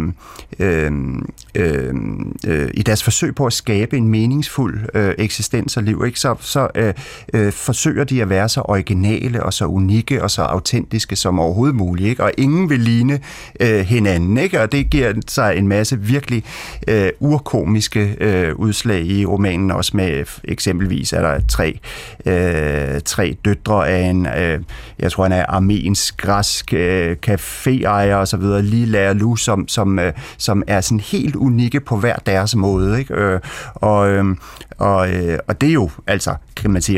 [1.55, 1.93] øh,
[2.47, 6.35] øh, i deres forsøg på at skabe en meningsfuld øh, eksistens og liv, ikke, så,
[6.39, 6.93] så øh,
[7.33, 11.75] øh, forsøger de at være så originale og så unikke og så autentiske som overhovedet
[11.75, 12.23] muligt, ikke?
[12.23, 13.19] og ingen vil ligne
[13.59, 14.61] øh, hinanden, ikke?
[14.61, 16.43] og det giver sig en masse virkelig
[16.87, 21.79] øh, øh, urkomiske øh, udslag i romanen, også med eksempelvis er der tre,
[22.25, 24.59] øh, tre døtre af en, øh,
[24.99, 29.67] jeg tror han er armensk, græsk øh, caféejer og så videre, lige lærer Lu, som,
[29.67, 32.99] som, øh, som er sådan helt unikke på hver deres måde.
[32.99, 33.13] Ikke?
[33.13, 33.39] Øh,
[33.75, 34.25] og, øh,
[34.77, 36.35] og, øh, og det er jo, altså,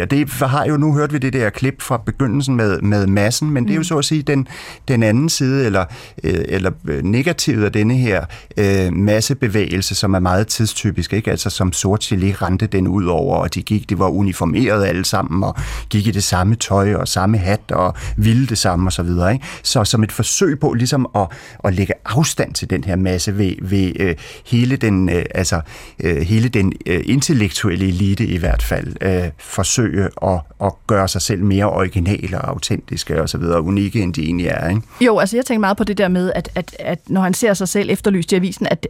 [0.01, 3.51] og det har jo, nu hørt vi det der klip fra begyndelsen med, med massen,
[3.51, 3.83] men det er jo mm.
[3.83, 4.47] så at sige den,
[4.87, 5.85] den anden side, eller,
[6.23, 6.71] øh, eller
[7.03, 8.25] negativet af denne her
[8.57, 11.31] øh, massebevægelse, som er meget tidstypisk, ikke?
[11.31, 15.05] altså som sort gelé rendte den ud over, og de gik, de var uniformeret alle
[15.05, 15.55] sammen, og
[15.89, 19.33] gik i det samme tøj, og samme hat, og ville det samme, og så videre.
[19.33, 19.45] Ikke?
[19.63, 21.27] Så som et forsøg på ligesom at,
[21.63, 25.61] at lægge afstand til den her masse ved, ved øh, hele den, øh, altså,
[26.03, 31.21] øh, hele den øh, intellektuelle elite i hvert fald, øh, forsøge at, at gøre sig
[31.21, 34.69] selv mere originale og autentiske og så videre, unikke end de egentlig er.
[34.69, 34.81] Ikke?
[35.01, 37.53] Jo, altså jeg tænker meget på det der med, at, at, at når han ser
[37.53, 38.87] sig selv efterlyst i avisen, at,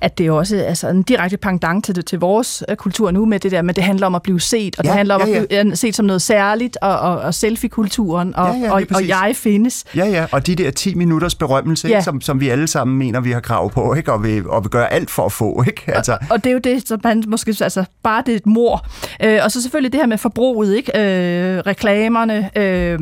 [0.00, 3.40] at det er også altså, en direkte pendant til, til vores uh, kultur nu med
[3.40, 5.28] det der, men det handler om at blive set, og ja, det handler om ja,
[5.28, 5.40] ja.
[5.40, 9.08] at blive set som noget særligt, og, og, og selfie-kulturen, og, ja, ja, og, og
[9.08, 9.84] jeg findes.
[9.96, 11.96] Ja, ja, og de der 10 minutters berømmelse, ja.
[11.96, 14.12] ikke, som, som vi alle sammen mener, vi har krav på, ikke?
[14.12, 15.64] Og, vi, og vi gør alt for at få.
[15.66, 15.82] Ikke?
[15.86, 16.12] Altså.
[16.12, 18.86] Og, og det er jo det, som man måske, altså bare det er et mor.
[19.24, 20.92] Øh, og så selvfølgelig det her med forbruget, ikke?
[20.98, 22.98] Øh, reklamerne, øh,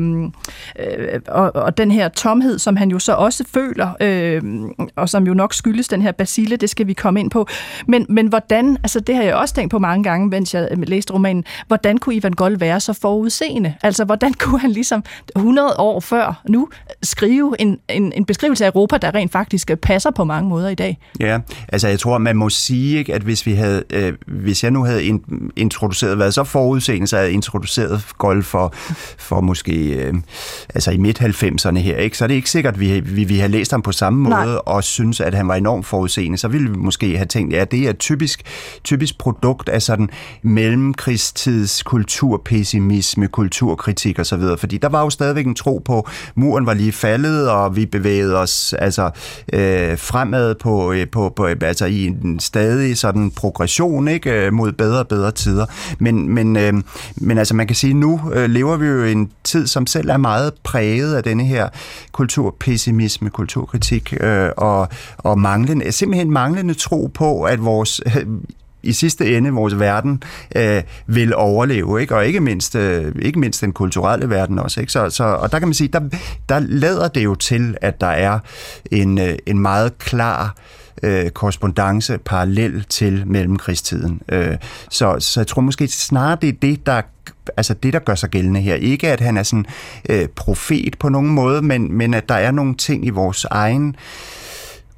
[0.79, 4.41] øh, og, og den her tomhed, som han jo så også føler, øh,
[4.95, 7.47] og som jo nok skyldes den her basile, det skal vi komme ind på.
[7.87, 11.13] Men, men hvordan, altså det har jeg også tænkt på mange gange, mens jeg læste
[11.13, 13.73] romanen, hvordan kunne Ivan Gold være så forudseende?
[13.83, 15.03] Altså hvordan kunne han ligesom
[15.35, 16.69] 100 år før nu
[17.03, 20.75] skrive en, en, en beskrivelse af Europa, der rent faktisk passer på mange måder i
[20.75, 20.97] dag?
[21.19, 21.39] Ja,
[21.69, 24.83] altså jeg tror, man må sige, ikke, at hvis vi havde, øh, hvis jeg nu
[24.83, 24.96] havde
[25.55, 28.73] introduceret, været så forudseende, så havde introduceret Gold for,
[29.17, 30.13] for måske, øh,
[30.75, 32.17] altså i midt-90'erne her, ikke?
[32.17, 34.35] så er det ikke sikkert, at vi, vi, vi har læst ham på samme måde,
[34.35, 34.55] Nej.
[34.65, 37.79] og synes, at han var enormt forudseende, så ville vi måske have tænkt, ja, det
[37.79, 38.43] er et typisk,
[38.83, 40.09] typisk produkt af sådan
[40.41, 46.91] mellemkrigstids kulturpessimisme, kulturkritik osv., fordi der var jo stadigvæk en tro på, muren var lige
[46.91, 49.09] faldet, og vi bevægede os altså
[49.53, 54.71] øh, fremad på, øh, på, på, altså i en stadig sådan progression ikke øh, mod
[54.71, 55.65] bedre og bedre tider.
[55.99, 56.73] Men, men, øh,
[57.15, 60.09] men altså man kan sige, nu øh, lever vi jo i en tid, som selv
[60.09, 61.69] er meget præget af denne her
[62.11, 68.01] kulturpessimisme, kulturkritik øh, og, og manglende, simpelthen manglende tro på, at vores
[68.83, 70.23] i sidste ende vores verden
[70.55, 72.15] øh, vil overleve, ikke?
[72.15, 74.79] og ikke mindst, øh, ikke mindst den kulturelle verden også.
[74.79, 74.91] Ikke?
[74.91, 76.01] Så, så, og der kan man sige, der,
[76.49, 78.39] der lader det jo til, at der er
[78.91, 84.21] en, øh, en meget klar øh, Øh, korrespondence parallel til mellemkrigstiden.
[84.29, 84.57] Øh,
[84.89, 87.01] så, så jeg tror måske snarere, det er det, der
[87.57, 88.75] altså det, der gør sig gældende her.
[88.75, 89.65] Ikke at han er sådan
[90.09, 93.95] øh, profet på nogen måde, men, men at der er nogle ting i vores egen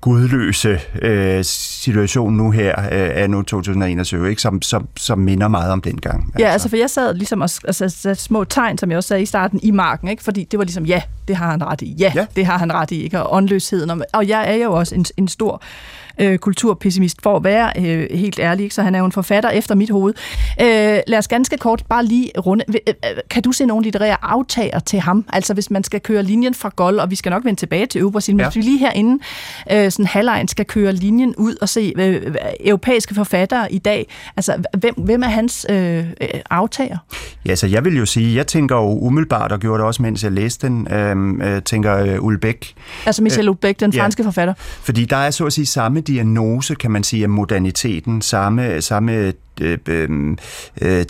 [0.01, 4.41] gudløse øh, situation nu her, øh, er nu 2021, ikke?
[4.41, 6.23] Som, som, som minder meget om dengang.
[6.23, 6.39] Altså.
[6.39, 9.23] Ja, altså for jeg sad ligesom og altså, satte små tegn, som jeg også sagde
[9.23, 10.23] i starten, i marken, ikke?
[10.23, 12.25] fordi det var ligesom, ja, det har han ret i, ja, ja.
[12.35, 13.23] det har han ret i, ikke?
[13.23, 15.61] og åndløsheden, og, og jeg er jo også en, en stor
[16.19, 18.75] øh, kulturpessimist, for at være øh, helt ærlig, ikke?
[18.75, 20.13] så han er jo en forfatter efter mit hoved.
[20.61, 22.65] Øh, lad os ganske kort bare lige runde.
[22.69, 25.25] Øh, øh, kan du se nogle litterære aftager til ham?
[25.33, 28.01] Altså hvis man skal køre linjen fra Gold, og vi skal nok vende tilbage til
[28.01, 28.49] Øvresil, men ja.
[28.49, 29.23] hvis vi lige herinde,
[29.71, 34.63] øh, sådan halvlejen, skal køre linjen ud og se øh, europæiske forfattere i dag, altså
[34.77, 36.05] hvem, hvem er hans øh,
[36.49, 36.97] aftager?
[37.45, 40.23] Ja, så jeg vil jo sige, jeg tænker jo umiddelbart, og gjorde det også, mens
[40.23, 42.73] jeg læste den, øhm, øh, tænker øh, Ulbæk.
[43.05, 44.53] Altså Michel Ulbæk, den franske ja, forfatter.
[44.57, 49.33] Fordi der er så at sige samme diagnose, kan man sige, af moderniteten, samme, samme
[49.61, 50.37] øh, øh,
[50.81, 51.05] øh,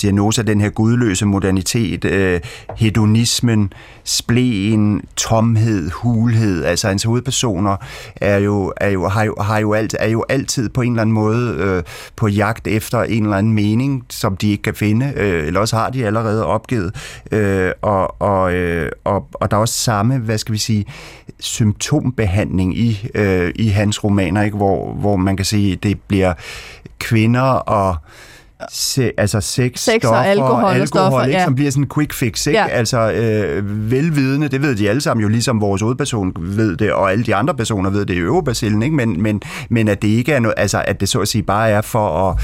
[0.48, 2.42] den her gudløse modernitet, øh,
[2.78, 6.64] hedonismen, spleen, tomhed, hulhed.
[6.64, 7.78] Altså hans hovedpersoner
[8.16, 11.02] er jo, er jo, har, jo, har jo alt, er jo altid på en eller
[11.02, 11.84] anden måde øh,
[12.16, 15.76] på jagt efter en eller anden mening, som de ikke kan finde, øh, eller også
[15.76, 16.96] har de allerede opgivet.
[17.32, 20.86] Øh, og, og, øh, og, og der er også samme, hvad skal vi sige,
[21.40, 24.58] symptombehandling i, øh, i hans romaner, ikke?
[24.58, 26.34] Hvor, hvor man kan sige, det bliver
[27.00, 27.96] kvinder og
[28.72, 31.44] se, altså sex, sex stoffer, og alkohol, alkohol og stoffer, ikke, ja.
[31.44, 32.48] som bliver sådan en quick fix.
[32.48, 32.60] Ikke?
[32.60, 32.68] Ja.
[32.68, 37.12] Altså øh, velvidende, det ved de alle sammen jo, ligesom vores hovedperson ved det, og
[37.12, 38.96] alle de andre personer ved det i øverbacillen, ikke?
[38.96, 41.70] Men, men, men at det ikke er noget, altså at det så at sige bare
[41.70, 42.40] er for at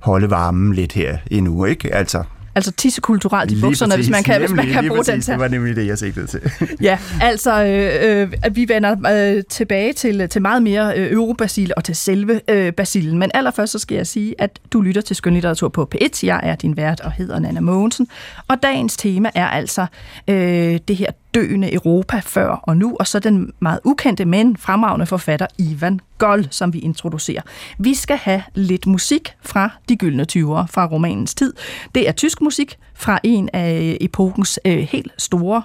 [0.00, 1.94] holde varmen lidt her endnu, ikke?
[1.94, 2.22] Altså,
[2.54, 5.32] Altså tissekulturelt i bukserne, hvis man kan, nemlig, hvis man kan bruge præcis, den.
[5.32, 6.40] Det var nemlig det, jeg sigtede til.
[6.80, 11.84] ja, altså øh, øh, vi vender øh, tilbage til, til meget mere øh, eurobasil og
[11.84, 13.18] til selve øh, basilen.
[13.18, 16.20] Men allerførst så skal jeg sige, at du lytter til Skønlitteratur på P1.
[16.22, 18.08] Jeg er din vært og hedder Nana Mogensen.
[18.48, 19.86] Og dagens tema er altså
[20.28, 25.06] øh, det her døende Europa før og nu, og så den meget ukendte, men fremragende
[25.06, 27.42] forfatter Ivan Gold, som vi introducerer.
[27.78, 31.52] Vi skal have lidt musik fra de gyldne 20'ere fra romanens tid.
[31.94, 35.62] Det er tysk musik fra en af øh, epokens øh, helt store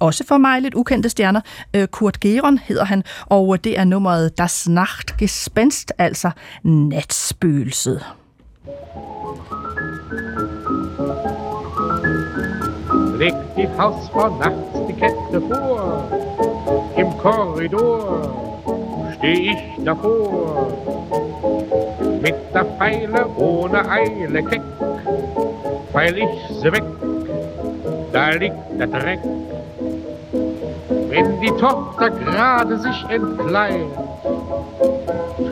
[0.00, 1.40] også for mig lidt ukendte stjerner.
[1.74, 6.30] Øh, Kurt Geron hedder han, og øh, det er nummeret Das Nachtgespenst, altså
[6.62, 8.04] Natspøgelset.
[13.20, 16.04] Legt die Hausfrau nachts die Kette vor.
[16.96, 18.32] Im Korridor
[19.14, 20.68] steh ich davor.
[22.22, 24.62] Mit der Pfeile ohne Eile keck,
[25.92, 26.84] weil ich sie weg,
[28.12, 29.20] da liegt der Dreck.
[31.10, 33.98] Wenn die Tochter gerade sich entkleidet,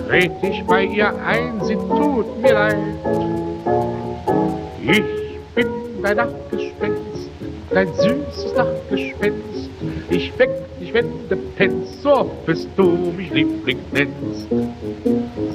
[0.09, 2.77] tret ich bei ihr ein, sie tut mir leid.
[4.81, 5.69] Ich bin
[6.03, 6.98] dein Nachtgespenst,
[7.71, 9.71] dein süßes Nachtgespenst.
[10.11, 10.51] Ich weck
[10.81, 14.49] dich, wenn du pennst, so bist du mich Liebling nennst.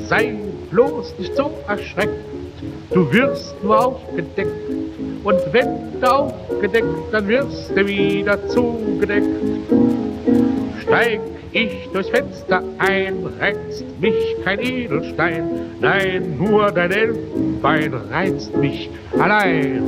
[0.07, 0.35] Sei
[0.71, 2.25] bloß nicht so erschreckt,
[2.91, 4.49] du wirst nur aufgedeckt.
[5.23, 9.27] Und wenn du aufgedeckt, dann wirst du wieder zugedeckt.
[10.81, 11.21] Steig
[11.53, 15.45] ich durchs Fenster ein, reizt mich kein Edelstein,
[15.79, 19.83] nein, nur dein Elfenbein reizt mich allein.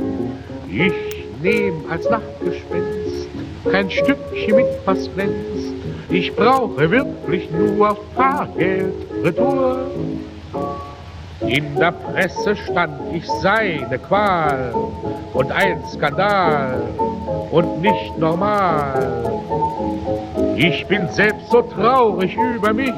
[0.70, 1.05] Ich
[1.46, 3.28] nehm als Nachtgespenst
[3.70, 5.74] kein Stückchen mit, was glänzt.
[6.08, 9.90] Ich brauche wirklich nur Fahrgeld retour.
[11.46, 14.72] In der Presse stand, ich sei eine Qual
[15.34, 16.82] und ein Skandal
[17.50, 19.30] und nicht normal.
[20.56, 22.92] Ich bin selbst so traurig über mich,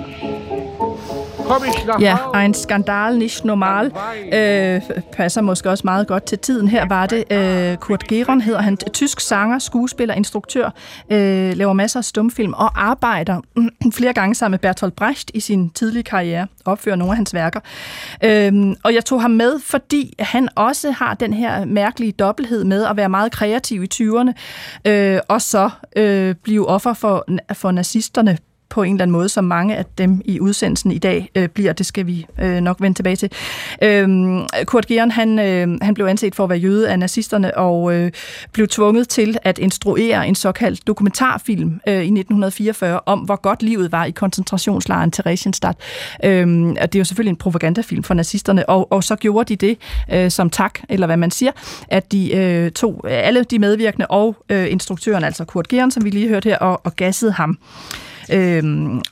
[2.01, 3.93] Ja, en skandal nicht normal
[4.33, 4.83] øh,
[5.13, 6.69] passer måske også meget godt til tiden.
[6.69, 10.71] Her var det øh, Kurt Geron, hedder han, tysk sanger, skuespiller, instruktør,
[11.11, 15.41] øh, laver masser af stumfilm og arbejder øh, flere gange sammen med Bertolt Brecht i
[15.41, 17.61] sin tidlige karriere, opfører nogle af hans værker.
[18.25, 22.85] Øh, og jeg tog ham med, fordi han også har den her mærkelige dobbelthed med
[22.85, 24.33] at være meget kreativ i 20'erne,
[24.85, 28.39] øh, og så øh, blive offer for, for nazisterne
[28.71, 31.73] på en eller anden måde, som mange af dem i udsendelsen i dag øh, bliver.
[31.73, 33.33] Det skal vi øh, nok vende tilbage til.
[33.83, 37.95] Øhm, Kurt Geren, han, øh, han blev anset for at være jøde af nazisterne og
[37.95, 38.13] øh,
[38.53, 43.93] blev tvunget til at instruere en såkaldt dokumentarfilm øh, i 1944 om, hvor godt livet
[43.93, 45.77] var i koncentrationslejren Theresienstadt.
[46.25, 49.79] Øhm, det er jo selvfølgelig en propagandafilm for nazisterne, og, og så gjorde de det
[50.13, 51.53] øh, som tak, eller hvad man siger,
[51.89, 56.11] at de øh, tog alle de medvirkende og øh, instruktøren, altså Kurt Geren, som vi
[56.11, 57.59] lige hørte her, og, og gassede ham.
[58.33, 59.03] Øhm,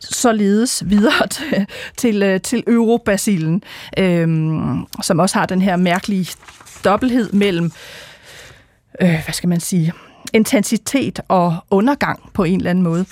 [0.00, 1.66] således videre til,
[1.96, 3.62] til, øh, til Eurobasilen,
[3.98, 6.34] øhm, som også har den her mærkelige
[6.84, 7.72] dobbelthed mellem,
[9.00, 9.92] øh, hvad skal man sige,
[10.32, 13.06] intensitet og undergang på en eller anden måde.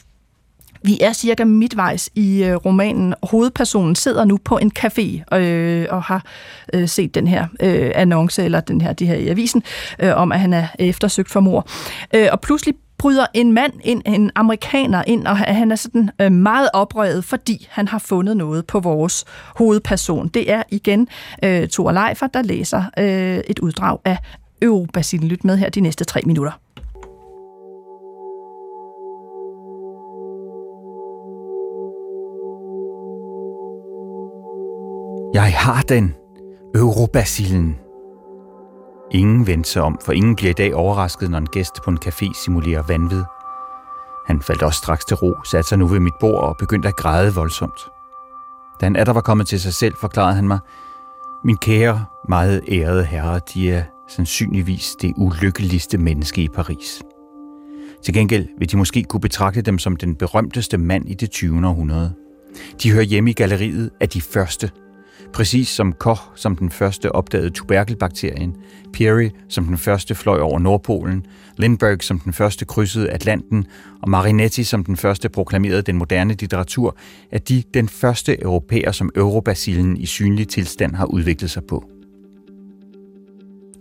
[0.84, 3.14] Vi er cirka midtvejs i øh, romanen.
[3.22, 6.24] Hovedpersonen sidder nu på en café øh, og har
[6.74, 9.62] øh, set den her øh, annonce, eller den her, de her i avisen,
[9.98, 11.68] øh, om at han er eftersøgt for mor.
[12.14, 16.32] Øh, og pludselig bryder en mand ind, en amerikaner ind, og han er sådan øh,
[16.32, 19.24] meget oprøret, fordi han har fundet noget på vores
[19.56, 20.28] hovedperson.
[20.28, 21.08] Det er igen
[21.44, 24.18] øh, Thor Leifer, der læser øh, et uddrag af
[24.62, 25.20] Eurobasil.
[25.20, 26.52] Lyt med her de næste tre minutter.
[35.34, 36.14] Jeg har den.
[36.74, 37.76] Eurobasillen.
[39.14, 41.98] Ingen vendte sig om, for ingen bliver i dag overrasket, når en gæst på en
[42.04, 43.22] café simulerer vanvid.
[44.26, 46.96] Han faldt også straks til ro, satte sig nu ved mit bord og begyndte at
[46.96, 47.80] græde voldsomt.
[48.80, 50.58] Da han der var kommet til sig selv, forklarede han mig,
[51.44, 57.02] min kære, meget ærede herre, de er sandsynligvis det ulykkeligste menneske i Paris.
[58.04, 61.68] Til gengæld vil de måske kunne betragte dem som den berømteste mand i det 20.
[61.68, 62.14] århundrede.
[62.82, 64.70] De hører hjemme i galleriet af de første–
[65.32, 68.56] Præcis som Koch som den første opdagede tuberkelbakterien,
[68.92, 73.66] Peary som den første fløj over Nordpolen, Lindbergh som den første krydsede Atlanten
[74.02, 76.96] og Marinetti som den første proklamerede den moderne litteratur,
[77.30, 81.84] er de den første europæer, som eurobasillen i synlig tilstand har udviklet sig på.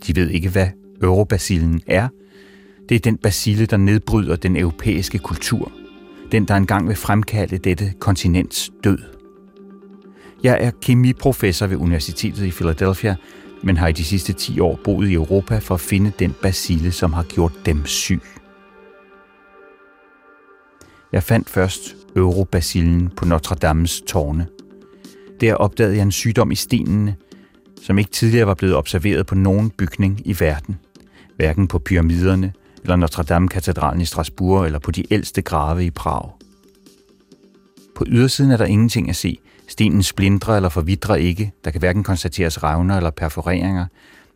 [0.06, 0.68] De ved ikke, hvad
[1.02, 2.08] eurobasillen er.
[2.88, 5.72] Det er den basile, der nedbryder den europæiske kultur.
[6.32, 8.98] Den, der engang vil fremkalde dette kontinents død.
[10.42, 13.16] Jeg er kemiprofessor ved Universitetet i Philadelphia,
[13.62, 16.92] men har i de sidste 10 år boet i Europa for at finde den basile,
[16.92, 18.22] som har gjort dem syg.
[21.12, 24.46] Jeg fandt først Eurobasillen på Notre Dames tårne.
[25.40, 27.16] Der opdagede jeg en sygdom i stenene,
[27.82, 30.78] som ikke tidligere var blevet observeret på nogen bygning i verden.
[31.36, 32.52] Hverken på pyramiderne,
[32.82, 36.30] eller Notre Dame-katedralen i Strasbourg, eller på de ældste grave i Prag.
[37.94, 39.38] På ydersiden er der ingenting at se–
[39.72, 41.52] Stenen splindrer eller forvidrer ikke.
[41.64, 43.86] Der kan hverken konstateres revner eller perforeringer.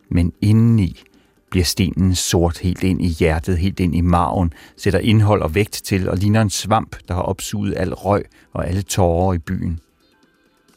[0.09, 1.03] Men indeni
[1.51, 5.73] bliver stenen sort helt ind i hjertet, helt ind i maven, sætter indhold og vægt
[5.85, 9.81] til og ligner en svamp, der har opsuget al røg og alle tårer i byen.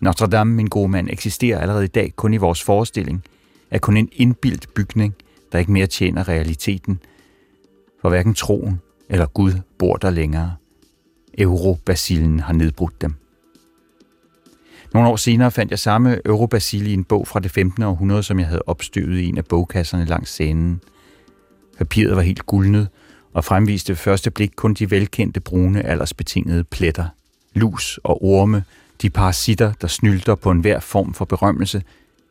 [0.02, 3.24] Notre Dame, min gode mand, eksisterer allerede i dag kun i vores forestilling,
[3.72, 5.16] er kun en indbildt bygning,
[5.52, 7.00] der ikke mere tjener realiteten,
[8.02, 10.56] for hverken troen eller Gud bor der længere.
[11.38, 13.16] Eurobasillen har nedbrudt dem.
[14.94, 17.84] Nogle år senere fandt jeg samme Eurobasil i en bog fra det 15.
[17.84, 20.82] århundrede, som jeg havde opstøvet i en af bogkasserne langs scenen.
[21.78, 22.88] Papiret var helt guldnet,
[23.34, 27.06] og fremviste ved første blik kun de velkendte brune aldersbetingede pletter.
[27.54, 28.64] Lus og orme,
[29.02, 31.84] de parasitter, der snylter på enhver form for berømmelse,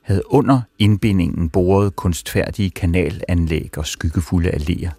[0.02, 4.90] havde under indbindingen boret kunstfærdige kanalanlæg og skyggefulde alléer.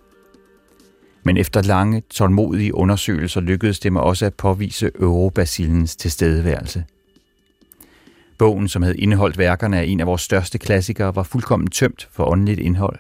[1.24, 6.84] Men efter lange, tålmodige undersøgelser lykkedes det mig også at påvise Eurobasillens tilstedeværelse–
[8.40, 12.32] Bogen, som havde indeholdt værkerne af en af vores største klassikere, var fuldkommen tømt for
[12.32, 13.00] åndeligt indhold.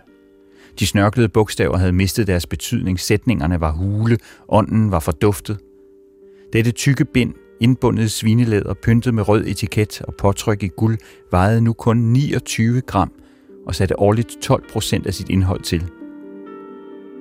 [0.80, 4.18] De snørklede bogstaver havde mistet deres betydning, sætningerne var hule,
[4.50, 5.58] ånden var forduftet.
[6.54, 10.98] Dette tykke bind, indbundet i svinelæder, pyntet med rød etiket og påtryk i guld,
[11.32, 13.12] vejede nu kun 29 gram
[13.68, 15.84] og satte årligt 12 procent af sit indhold til.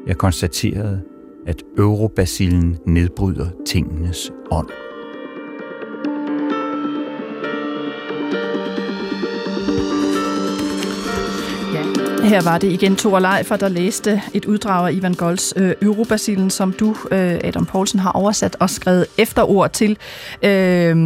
[0.07, 1.03] Jeg konstaterede,
[1.47, 4.88] at eurobasillen nedbryder tingenes ånd.
[12.29, 16.51] Her var det igen Tore Leifer, der læste et uddrag af Ivan Golds øh, Eurobasilen,
[16.51, 19.99] som du, øh, Adam Poulsen, har oversat og skrevet efterord til.
[20.43, 20.97] Øh,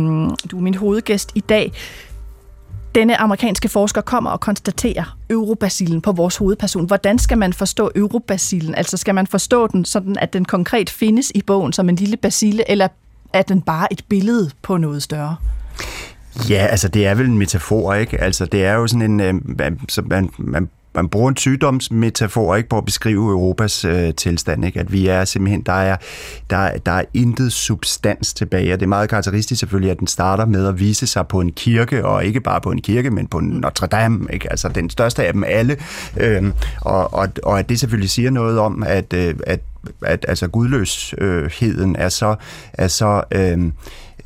[0.51, 1.73] du er min hovedgæst i dag.
[2.95, 6.87] Denne amerikanske forsker kommer og konstaterer eurobasilen på vores hovedperson.
[6.87, 8.75] Hvordan skal man forstå eurobasilen?
[8.75, 12.17] Altså skal man forstå den sådan, at den konkret findes i bogen som en lille
[12.17, 12.89] basile, eller
[13.33, 15.37] er den bare et billede på noget større?
[16.49, 18.21] Ja, altså det er vel en metafor, ikke?
[18.21, 20.69] Altså det er jo sådan en, øh, man, man man
[21.11, 24.81] bruger en sygdomsmetafor ikke på at beskrive Europas øh, tilstand, ikke?
[24.81, 25.97] at vi er simpelthen, der er,
[26.51, 30.45] der, der er intet substans tilbage, og det er meget karakteristisk selvfølgelig, at den starter
[30.45, 33.41] med at vise sig på en kirke, og ikke bare på en kirke, men på
[33.41, 34.51] Notre Dame, ikke?
[34.51, 35.77] altså den største af dem alle,
[36.17, 36.45] øh,
[36.81, 39.61] og, og, og at det selvfølgelig siger noget om, at, øh, at,
[40.03, 42.35] at altså gudløsheden er så,
[42.73, 43.59] er så øh,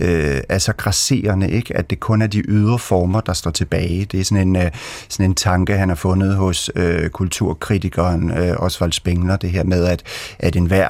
[0.00, 1.76] øh, er så grasserende, ikke?
[1.76, 4.04] at det kun er de ydre former, der står tilbage.
[4.04, 4.70] Det er sådan en, øh,
[5.08, 9.84] sådan en tanke, han har fundet hos øh, kulturkritikeren øh, Oswald Spengler, det her med,
[9.84, 10.02] at,
[10.38, 10.88] at enhver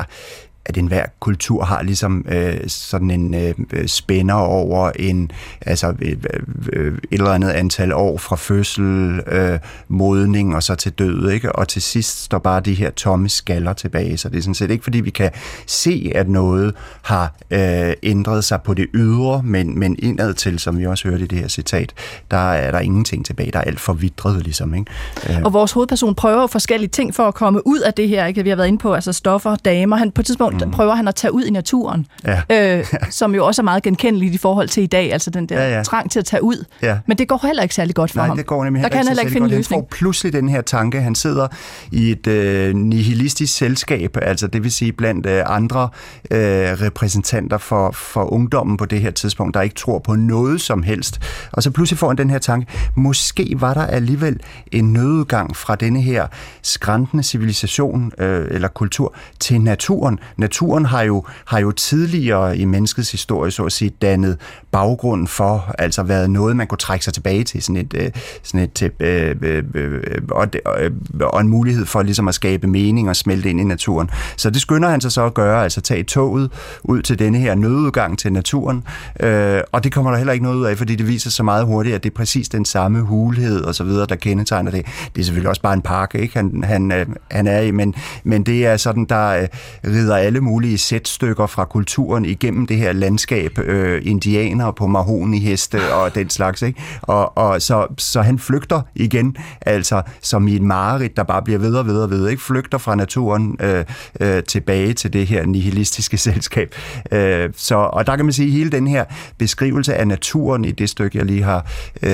[0.67, 6.27] at enhver kultur har ligesom øh, sådan en øh, øh spænder over en, altså et,
[6.73, 9.59] øh, et eller andet antal år fra fødsel, øh,
[9.89, 11.53] modning og så til død, ikke?
[11.53, 14.71] Og til sidst står bare de her tomme skaller tilbage, så det er sådan set
[14.71, 15.31] ikke, fordi vi kan
[15.67, 20.79] se, at noget har øh, ændret sig på det ydre, men, men indad til, som
[20.79, 21.93] vi også hørte i det her citat,
[22.31, 24.91] der er der ingenting tilbage, der er alt forvidret ligesom, ikke?
[25.31, 25.43] Øh.
[25.45, 28.43] Og vores hovedperson prøver forskellige ting for at komme ud af det her, ikke?
[28.43, 29.97] Vi har været inde på, altså stoffer, damer.
[29.97, 30.71] Han, på et tidspunkt mm.
[30.71, 32.07] prøver han at tage ud i naturen,
[32.51, 32.79] ja.
[32.79, 35.63] øh, som jo også er meget genkendeligt i forhold til i dag, altså den der
[35.63, 35.83] ja, ja.
[35.83, 36.65] trang til at tage ud.
[36.83, 36.99] Ja.
[37.07, 38.37] Men det går heller ikke særlig godt for Nej, ham.
[38.37, 39.81] det går nemlig der kan han heller ikke finde en løsning.
[39.81, 41.49] Han får pludselig den her tanke, han sidder
[41.93, 45.89] i et øh, nihilistisk selskab, altså det vil sige blandt øh, andre
[46.31, 50.83] øh, repræsentanter for, for ungdommen på det her tidspunkt, der ikke tror på noget som
[50.83, 51.21] helst.
[51.53, 54.41] Og så pludselig får han den her tanke, måske var der alligevel
[54.73, 56.27] en nødudgang fra denne her
[56.63, 60.19] skræntende civilisation øh, eller kultur til naturen.
[60.47, 64.39] Naturen har jo, har jo tidligere i menneskets historie, så at sige, dannet
[64.73, 68.11] baggrund for, altså været noget, man kunne trække sig tilbage til, sådan et, øh,
[68.43, 70.91] sådan et øh, øh, øh, og, øh,
[71.21, 74.11] og en mulighed for ligesom at skabe mening og smelte ind i naturen.
[74.37, 76.51] Så det skynder han sig så at gøre, altså tage toget
[76.83, 78.85] ud til denne her nødudgang til naturen,
[79.21, 81.65] øh, og det kommer der heller ikke noget ud af, fordi det viser så meget
[81.65, 84.87] hurtigt, at det er præcis den samme hulhed og så videre, der kendetegner det.
[85.15, 86.35] Det er selvfølgelig også bare en park, ikke?
[86.37, 87.95] Han, han, øh, han er i, men,
[88.25, 89.49] men det er sådan, der øh,
[89.85, 96.15] rider alle mulige sætstykker fra kulturen igennem det her landskab, øh, indianer på mahoniheste og
[96.15, 96.83] den slags, ikke?
[97.03, 101.59] Og, og så, så han flygter igen, altså som i en mareridt, der bare bliver
[101.59, 102.43] ved og ved og ved, ikke?
[102.43, 103.85] Flygter fra naturen øh,
[104.21, 106.75] øh, tilbage til det her nihilistiske selskab.
[107.13, 109.05] Øh, så, og der kan man sige, hele den her
[109.39, 111.67] beskrivelse af naturen i det stykke, jeg lige har
[112.03, 112.13] øh,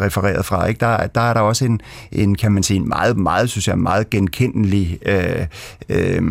[0.00, 0.80] refereret fra, ikke?
[0.80, 1.80] Der, der er der også en,
[2.12, 5.46] en, kan man sige, en meget, meget, synes jeg, meget genkendelig øh,
[5.88, 6.22] øh,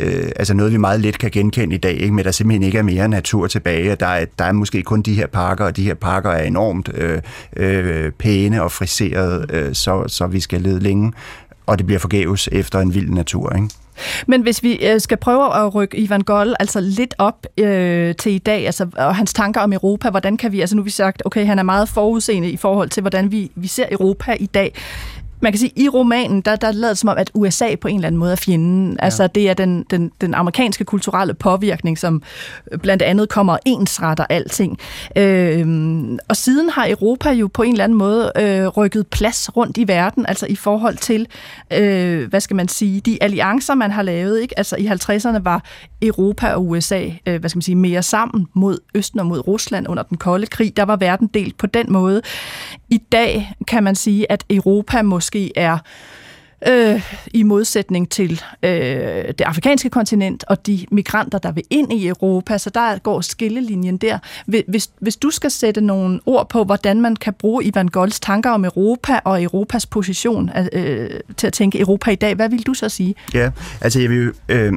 [0.00, 2.14] øh, altså noget, vi meget let kan genkende i dag, ikke?
[2.14, 3.94] men der simpelthen ikke er mere natur tilbage.
[3.94, 6.90] Der er, der er måske kun de her parker, og de her parker er enormt
[6.94, 7.22] øh,
[7.56, 11.12] øh, pæne og friserede, øh, så, så vi skal lede længe,
[11.66, 13.52] og det bliver forgæves efter en vild natur.
[13.54, 13.68] Ikke?
[14.26, 18.32] Men hvis vi øh, skal prøve at rykke Ivan Goll altså lidt op øh, til
[18.32, 20.90] i dag, altså, og hans tanker om Europa, hvordan kan vi, altså nu har vi
[20.90, 24.46] sagt, okay, han er meget forudseende i forhold til, hvordan vi, vi ser Europa i
[24.46, 24.74] dag
[25.40, 27.94] man kan sige, i romanen, der, der lader det som om, at USA på en
[27.94, 28.92] eller anden måde er fjenden.
[28.92, 29.04] Ja.
[29.04, 32.22] Altså, det er den, den, den amerikanske kulturelle påvirkning, som
[32.82, 34.78] blandt andet kommer og ensretter alting.
[35.16, 39.76] Øhm, og siden har Europa jo på en eller anden måde øh, rykket plads rundt
[39.76, 41.26] i verden, altså i forhold til,
[41.72, 44.40] øh, hvad skal man sige, de alliancer, man har lavet.
[44.40, 44.58] Ikke?
[44.58, 45.64] Altså i 50'erne var
[46.02, 49.88] Europa og USA, øh, hvad skal man sige, mere sammen mod Østen og mod Rusland
[49.88, 50.76] under den kolde krig.
[50.76, 52.22] Der var verden delt på den måde.
[52.90, 55.78] I dag kan man sige, at Europa måske er
[56.68, 57.02] øh,
[57.34, 62.58] i modsætning til øh, det afrikanske kontinent og de migranter, der vil ind i Europa.
[62.58, 64.18] Så der går skillelinjen der.
[64.46, 68.50] Hvis, hvis du skal sætte nogle ord på, hvordan man kan bruge Ivan Golds tanker
[68.50, 72.74] om Europa og Europas position øh, til at tænke Europa i dag, hvad vil du
[72.74, 73.14] så sige?
[73.34, 73.50] Ja,
[73.80, 74.32] altså jeg vil...
[74.48, 74.72] Øh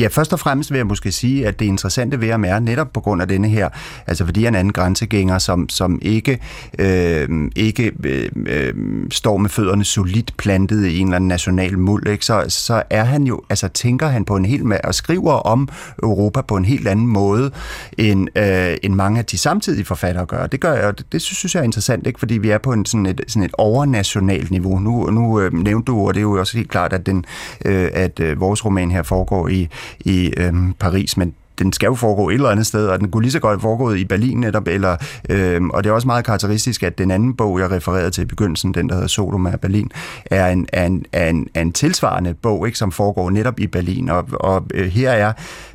[0.00, 2.92] Ja, først og fremmest vil jeg måske sige, at det interessante ved ham er netop
[2.92, 3.68] på grund af denne her,
[4.06, 6.38] altså fordi han er en grænsegænger, som, som ikke,
[6.78, 8.74] øh, ikke øh, øh,
[9.10, 12.24] står med fødderne solidt plantet i en eller anden national muld, ikke?
[12.24, 15.68] Så, så er han jo, altså tænker han på en helt og skriver om
[16.02, 17.50] Europa på en helt anden måde,
[17.98, 20.46] end, øh, end mange af de samtidige forfattere gør.
[20.46, 22.18] Det gør jeg, det, det synes jeg er interessant, ikke?
[22.18, 24.78] fordi vi er på en, sådan, et, sådan et overnationalt niveau.
[24.78, 27.24] Nu, nu øh, nævnte du, og det er jo også helt klart, at, den,
[27.64, 29.68] øh, at øh, vores roman her foregår i
[30.00, 33.22] i øh, Paris, men den skal jo foregå et eller andet sted, og den kunne
[33.22, 34.96] lige så godt foregå i Berlin netop, eller,
[35.28, 38.24] øh, og det er også meget karakteristisk, at den anden bog, jeg refererede til i
[38.24, 39.90] begyndelsen, den der hedder Sodom af Berlin,
[40.26, 43.66] er en, er en, er en, er en tilsvarende bog, ikke, som foregår netop i
[43.66, 45.32] Berlin, og, og øh, her er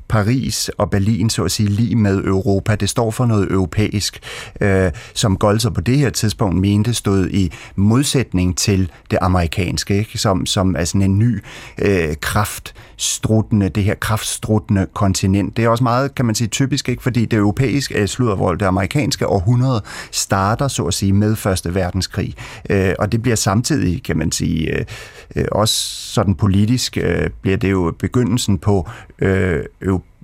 [0.08, 2.76] Paris og Berlin, så at sige, lige med Europa.
[2.76, 4.20] Det står for noget europæisk,
[4.62, 10.18] øh, som Golzer på det her tidspunkt mente stod i modsætning til det amerikanske, ikke?
[10.18, 11.44] Som, som er sådan en ny
[11.82, 15.58] øh, kraftstruttende, det her kraftstruttende kontinent.
[15.58, 17.04] Det er også meget, kan man sige, typisk, ikke?
[17.04, 19.82] fordi det europæiske, øh, sluddervold, det amerikanske århundrede
[20.12, 22.36] starter, så at sige, med Første Verdenskrig.
[22.70, 24.86] Øh, og det bliver samtidig, kan man sige, øh,
[25.36, 25.74] øh, også
[26.14, 28.90] sådan politisk, øh, bliver det jo begyndelsen på
[29.20, 29.64] Øh,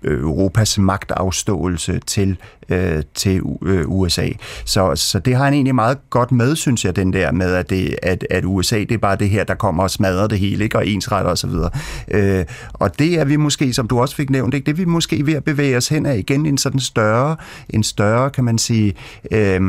[0.03, 2.37] øh, Europas magtafståelse til,
[2.69, 4.29] øh, til øh, USA.
[4.65, 7.69] Så, så det har han egentlig meget godt med, synes jeg, den der med, at,
[7.69, 10.63] det, at, at USA det er bare det her, der kommer og smadrer det hele,
[10.63, 10.77] ikke?
[10.77, 11.49] og ensretter osv.
[11.49, 11.71] Og,
[12.07, 14.65] øh, og det er vi måske, som du også fik nævnt, ikke?
[14.65, 17.35] det er vi måske ved at bevæge os hen af igen en sådan større,
[17.69, 18.93] en større kan man sige,
[19.31, 19.61] øh,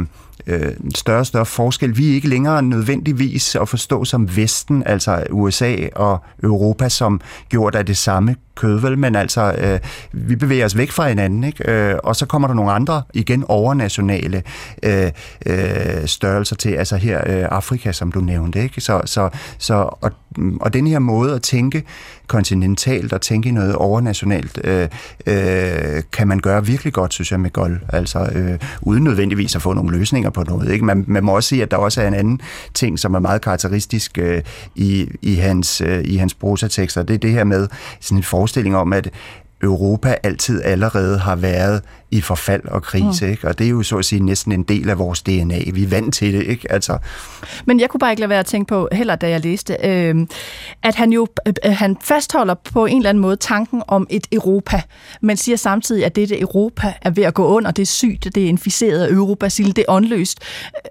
[0.47, 1.97] øh, større og større forskel.
[1.99, 7.75] Vi er ikke længere nødvendigvis at forstå som Vesten, altså USA og Europa, som gjort
[7.75, 8.99] af det samme kød, vel?
[8.99, 9.81] men altså, øh,
[10.13, 11.71] vi bevæger os væk fra hinanden, ikke?
[11.71, 14.43] Øh, og så kommer der nogle andre, igen overnationale
[14.83, 15.11] øh,
[15.47, 18.81] øh, størrelser til, altså her øh, Afrika, som du nævnte, ikke?
[18.81, 19.29] Så, så,
[19.59, 20.11] så, og,
[20.61, 21.85] og den her måde at tænke
[22.33, 24.89] kontinentalt og tænke i noget overnationalt, øh,
[25.27, 27.81] øh, kan man gøre virkelig godt, synes jeg, med Gold.
[27.89, 30.73] Altså, øh, uden nødvendigvis at få nogle løsninger på noget.
[30.73, 30.85] Ikke?
[30.85, 32.41] Man, man må også sige, at der også er en anden
[32.75, 34.43] ting, som er meget karakteristisk øh,
[34.75, 37.03] i, i hans, øh, i hans prosatekster.
[37.03, 37.69] Det er det her med
[38.01, 39.11] sådan en forestilling om, at
[39.63, 43.31] Europa altid allerede har været i forfald og krise, mm.
[43.31, 43.49] ikke?
[43.49, 45.59] og det er jo så at sige næsten en del af vores DNA.
[45.73, 46.73] Vi er vant til det, ikke?
[46.73, 46.99] Altså.
[47.65, 50.27] Men jeg kunne bare ikke lade være at tænke på, heller da jeg læste, øh,
[50.83, 54.83] at han jo øh, han fastholder på en eller anden måde tanken om et Europa,
[55.21, 58.43] men siger samtidig, at dette Europa er ved at gå under, det er sygt, det
[58.45, 60.39] er inficeret af Eurobasil, det er åndløst.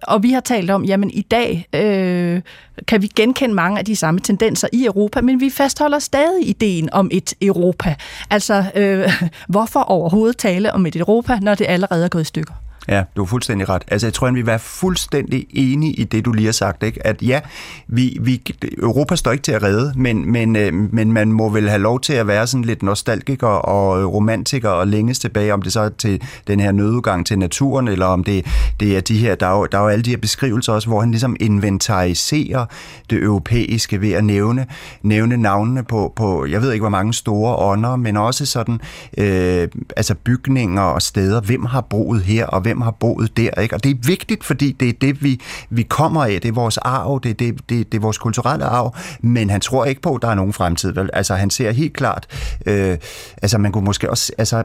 [0.03, 2.41] Og vi har talt om, jamen i dag øh,
[2.87, 6.93] kan vi genkende mange af de samme tendenser i Europa, men vi fastholder stadig ideen
[6.93, 7.95] om et Europa.
[8.29, 9.13] Altså, øh,
[9.49, 11.39] hvorfor overhovedet tale om et Europa?
[11.41, 12.53] Når det allerede er gået i stykker.
[12.87, 13.83] Ja, du har fuldstændig ret.
[13.87, 16.83] Altså, jeg tror, at vi vil være fuldstændig enige i det, du lige har sagt.
[16.83, 17.07] Ikke?
[17.07, 17.39] At ja,
[17.87, 18.41] vi, vi,
[18.77, 21.99] Europa står ikke til at redde, men, men, øh, men man må vel have lov
[21.99, 25.79] til at være sådan lidt nostalgiker og øh, romantiker og længes tilbage, om det så
[25.79, 28.45] er til den her nødudgang til naturen, eller om det,
[28.79, 30.87] det er de her, der er, jo, der er jo alle de her beskrivelser også,
[30.87, 32.65] hvor han ligesom inventariserer
[33.09, 34.65] det europæiske ved at nævne,
[35.01, 38.81] nævne navnene på, på, jeg ved ikke, hvor mange store ånder, men også sådan,
[39.17, 39.67] øh,
[39.97, 41.41] altså bygninger og steder.
[41.41, 43.61] Hvem har boet her, og hvem har boet der.
[43.61, 43.75] Ikke?
[43.75, 46.41] Og det er vigtigt, fordi det er det, vi, vi kommer af.
[46.41, 49.61] Det er vores arv, det er, det, det, det er vores kulturelle arv, men han
[49.61, 50.93] tror ikke på, at der er nogen fremtid.
[50.93, 51.09] Vel?
[51.13, 52.27] Altså, han ser helt klart,
[52.65, 52.97] øh,
[53.41, 54.63] altså man kunne måske også, altså,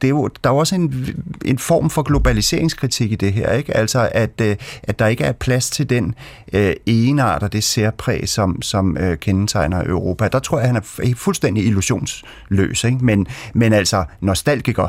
[0.00, 1.06] det er jo, der er også en,
[1.44, 3.76] en form for globaliseringskritik i det her, ikke?
[3.76, 6.14] Altså, at, øh, at der ikke er plads til den
[6.52, 10.28] øh, enart og det særpræg, som, som øh, kendetegner Europa.
[10.28, 12.98] Der tror jeg, han er fuldstændig illusionsløs, ikke?
[13.04, 14.88] Men, men altså nostalgiker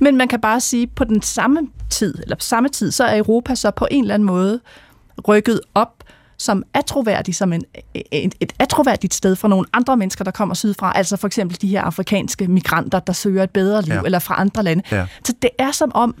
[0.00, 1.60] men man kan bare sige, på den samme
[1.90, 4.60] tid, eller på samme tid, så er Europa så på en eller anden måde
[5.28, 6.02] rykket op
[6.38, 7.64] som atroværdig, som en,
[7.94, 11.68] et, et atroværdigt sted for nogle andre mennesker, der kommer sydfra, altså for eksempel de
[11.68, 14.00] her afrikanske migranter, der søger et bedre liv, ja.
[14.04, 14.82] eller fra andre lande.
[14.92, 15.06] Ja.
[15.24, 16.14] Så det er som om,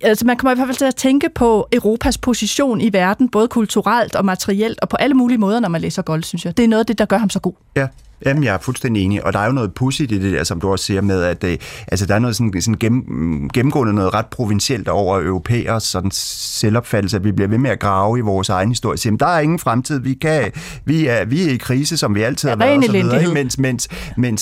[0.00, 3.48] altså man kommer i hvert fald til at tænke på Europas position i verden, både
[3.48, 6.56] kulturelt og materielt, og på alle mulige måder, når man læser Gold, synes jeg.
[6.56, 7.52] Det er noget af det, der gør ham så god.
[7.76, 7.86] Ja,
[8.26, 10.60] Jamen, jeg er fuldstændig enig, og der er jo noget pudsigt i det der, som
[10.60, 11.58] du også siger med, at øh,
[11.88, 17.16] altså, der er noget sådan, sådan gennem, gennemgående noget ret provincielt over europæers sådan selvopfattelse,
[17.16, 18.98] at vi bliver ved med at grave i vores egen historie.
[19.04, 20.52] Jamen, der er ingen fremtid, vi, kan,
[20.84, 23.58] vi, er, vi er i krise, som vi altid har været, og så videre, mens,
[23.58, 24.40] mens, mens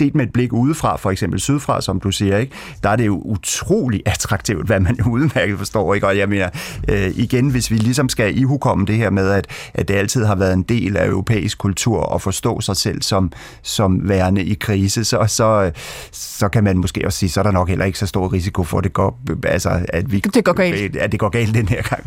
[0.00, 2.52] set med et blik udefra, for eksempel sydfra, som du siger, ikke,
[2.82, 6.06] der er det jo utrolig attraktivt, hvad man udmærket forstår, ikke?
[6.06, 6.48] og jeg mener,
[6.88, 10.34] øh, igen, hvis vi ligesom skal ihukomme det her med, at, at det altid har
[10.34, 14.54] været en del af europæisk kultur at forstå sig selv som som, som værende i
[14.54, 15.70] krise, så, så,
[16.12, 18.64] så kan man måske også sige, så er der nok heller ikke så stor risiko
[18.64, 20.96] for, at det går, altså, at vi, det går galt.
[20.96, 22.06] At det går galt den her gang.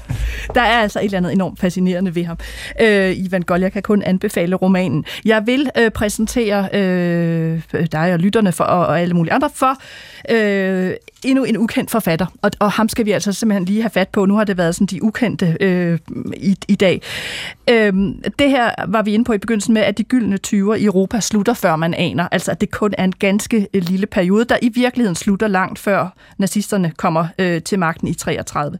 [0.54, 2.38] der er altså et eller andet enormt fascinerende ved ham.
[2.80, 5.04] Øh, Ivan Gol, jeg kan kun anbefale romanen.
[5.24, 9.78] Jeg vil øh, præsentere øh, dig og lytterne for, og, og alle mulige andre for
[10.30, 10.92] øh,
[11.26, 14.26] endnu en ukendt forfatter, og, og ham skal vi altså simpelthen lige have fat på.
[14.26, 15.98] Nu har det været sådan de ukendte øh,
[16.36, 17.02] i, i dag.
[17.70, 20.84] Øhm, det her var vi inde på i begyndelsen med, at de gyldne 20'er i
[20.84, 22.28] Europa slutter, før man aner.
[22.32, 25.78] Altså, at det kun er en ganske øh, lille periode, der i virkeligheden slutter langt
[25.78, 28.78] før nazisterne kommer øh, til magten i 33.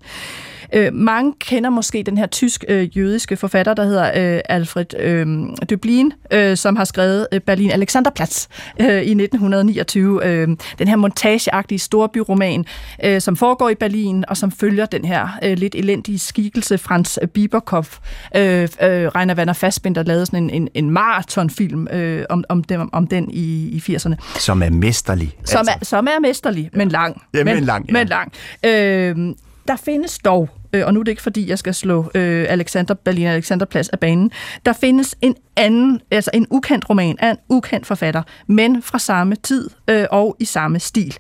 [0.73, 5.27] Øh, mange kender måske den her tysk-jødiske forfatter, der hedder øh, Alfred øh,
[5.73, 8.47] Döblin, øh, som har skrevet øh, Berlin Alexanderplatz
[8.81, 10.27] øh, i 1929.
[10.27, 10.49] Øh,
[10.79, 12.65] den her montageagtige storbyroman,
[13.05, 17.19] øh, som foregår i Berlin, og som følger den her øh, lidt elendige skikkelse, Franz
[17.35, 17.99] Bieberkopf.
[18.37, 22.89] Øh, øh, Rainer Werner Fassbinder lavede sådan en, en, en maratonfilm øh, om, om, dem,
[22.93, 24.15] om den i, i 80'erne.
[24.39, 25.37] Som er mesterlig.
[25.45, 25.73] Som, altså.
[25.81, 27.23] er, som er mesterlig, men lang.
[27.35, 27.87] Ja, men, men lang.
[27.89, 27.93] Ja.
[27.93, 28.33] Men lang.
[28.65, 29.35] Øh,
[29.69, 32.95] der findes dog, øh, og nu er det ikke fordi, jeg skal slå øh, Alexander
[32.95, 34.31] Berlin Alexanderplads af banen,
[34.67, 39.37] der findes en anden, altså en ukendt roman af en ukendt forfatter, men fra samme
[39.37, 41.17] tid øh, og i samme stil.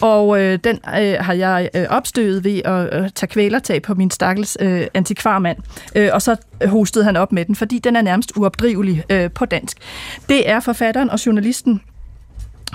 [0.00, 4.10] Og øh, den øh, har jeg øh, opstøvet ved at øh, tage kvælertag på min
[4.10, 5.58] stakkels øh, antikvarmand,
[5.94, 9.30] øh, og så øh, hostede han op med den, fordi den er nærmest uopdrivelig øh,
[9.30, 9.76] på dansk.
[10.28, 11.80] Det er forfatteren og journalisten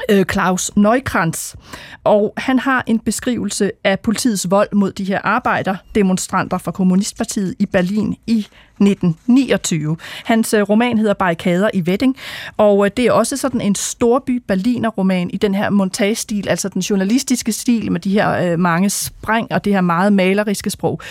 [0.09, 1.55] Øh, Claus Neukrantz,
[2.03, 7.55] og han har en beskrivelse af politiets vold mod de her arbejder, demonstranter fra Kommunistpartiet
[7.59, 8.47] i Berlin i
[8.81, 9.97] 1929.
[10.25, 12.15] Hans øh, roman hedder Barrikader i Wedding,
[12.57, 16.81] og øh, det er også sådan en storby Berliner-roman i den her montagestil, altså den
[16.81, 21.01] journalistiske stil med de her øh, mange spring og det her meget maleriske sprog.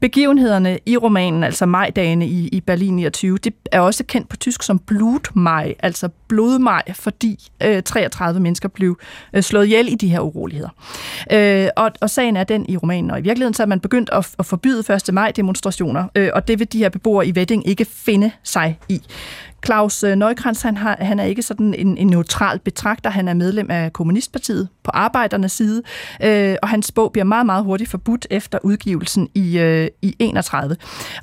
[0.00, 4.62] Begivenhederne i romanen, altså majdagene i, i Berlin 29, det er også kendt på tysk
[4.62, 8.98] som Blutmaj, altså blodmaj, fordi øh, 33 mennesker blev
[9.32, 10.68] øh, slået ihjel i de her uroligheder.
[11.32, 14.10] Øh, og, og sagen er den i romanen, og i virkeligheden så er man begyndt
[14.12, 15.14] at, at forbyde 1.
[15.14, 19.02] maj demonstrationer, øh, og det vil de her beboere i Wedding ikke finde sig i.
[19.64, 20.22] Claus øh,
[20.62, 23.10] han, har, han er ikke sådan en, en neutral betragter.
[23.10, 25.82] Han er medlem af Kommunistpartiet på arbejdernes side,
[26.22, 30.76] øh, og hans bog bliver meget, meget hurtigt forbudt efter udgivelsen i, øh, i 31.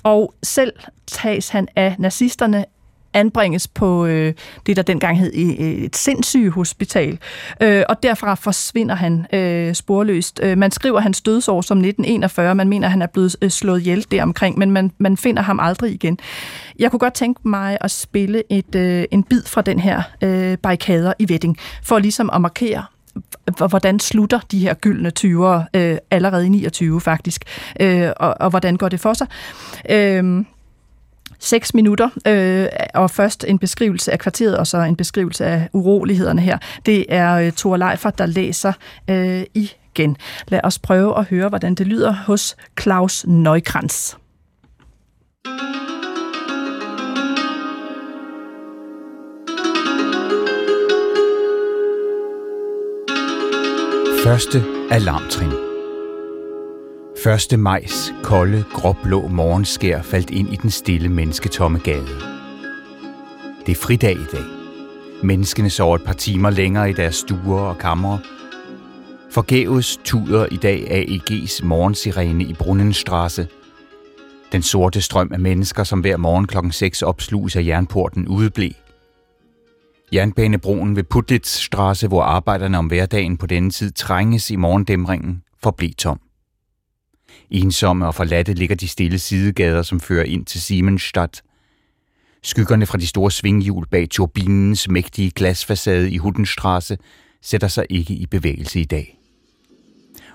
[0.04, 0.74] Og selv
[1.08, 2.66] tages han af nazisterne
[3.14, 4.34] anbringes på øh,
[4.66, 7.20] det, der dengang hed øh, et sindssygehospital.
[7.62, 10.40] Øh, og derfra forsvinder han øh, sporløst.
[10.44, 12.56] Øh, man skriver hans dødsår som 1941.
[12.56, 15.60] Man mener, at han er blevet øh, slået ihjel deromkring, men man, man finder ham
[15.60, 16.20] aldrig igen.
[16.80, 20.58] Jeg kunne godt tænke mig at spille et, øh, en bid fra den her øh,
[20.58, 22.84] barrikader i Wedding, for ligesom at markere,
[23.58, 27.44] hvordan slutter de her gyldne 20'ere øh, allerede i 29 faktisk,
[27.80, 29.28] øh, og, og hvordan går det for sig.
[29.90, 30.46] Øh,
[31.42, 36.42] seks minutter, øh, og først en beskrivelse af kvarteret, og så en beskrivelse af urolighederne
[36.42, 36.58] her.
[36.86, 38.74] Det er øh, Thor Leifert, der læser
[39.10, 40.18] øh, igen.
[40.48, 44.16] Lad os prøve at høre, hvordan det lyder hos Claus Neukrantz.
[54.24, 55.71] Første alarmtrin.
[57.26, 57.60] 1.
[57.60, 62.08] majs kolde, gråblå morgenskær faldt ind i den stille mennesketomme gade.
[63.66, 64.44] Det er fridag i dag.
[65.24, 68.20] Menneskene sover et par timer længere i deres stuer og kamre.
[69.32, 73.48] Forgæves tuder i dag AEG's morgensirene i Brunnenstrasse.
[74.52, 78.72] Den sorte strøm af mennesker, som hver morgen klokken 6 opsluges af jernporten, udeblev.
[80.14, 86.20] Jernbanebroen ved Putlitzstrasse, hvor arbejderne om hverdagen på denne tid trænges i morgendæmringen, forblev tom.
[87.52, 91.42] Ensomme og forladte ligger de stille sidegader, som fører ind til Siemensstadt.
[92.44, 96.98] Skyggerne fra de store svinghjul bag turbinens mægtige glasfacade i Huttenstrasse
[97.42, 99.18] sætter sig ikke i bevægelse i dag.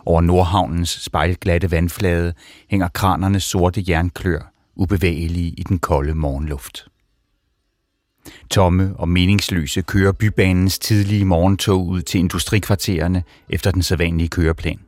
[0.07, 2.33] Over Nordhavnens spejlglatte vandflade
[2.71, 6.89] hænger kranernes sorte jernklør ubevægelige i den kolde morgenluft.
[8.51, 14.86] Tomme og meningsløse kører bybanens tidlige morgentog ud til industrikvartererne efter den sædvanlige køreplan.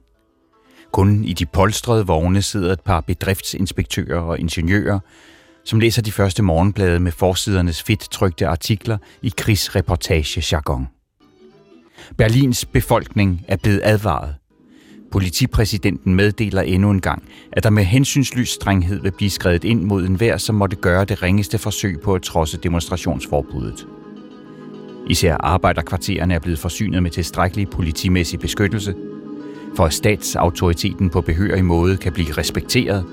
[0.93, 4.99] Kun i de polstrede vogne sidder et par bedriftsinspektører og ingeniører,
[5.65, 10.89] som læser de første morgenblade med forsidernes fedt trykte artikler i krigsreportage-jargon.
[12.17, 14.35] Berlins befolkning er blevet advaret.
[15.13, 17.23] Politipræsidenten meddeler endnu en gang,
[17.53, 21.23] at der med hensynslys strenghed vil blive skrevet ind mod enhver, som måtte gøre det
[21.23, 23.87] ringeste forsøg på at trodse demonstrationsforbuddet.
[25.07, 28.95] Især arbejderkvartererne er blevet forsynet med tilstrækkelig politimæssig beskyttelse–
[29.77, 33.05] for at statsautoriteten på behørig måde kan blive respekteret.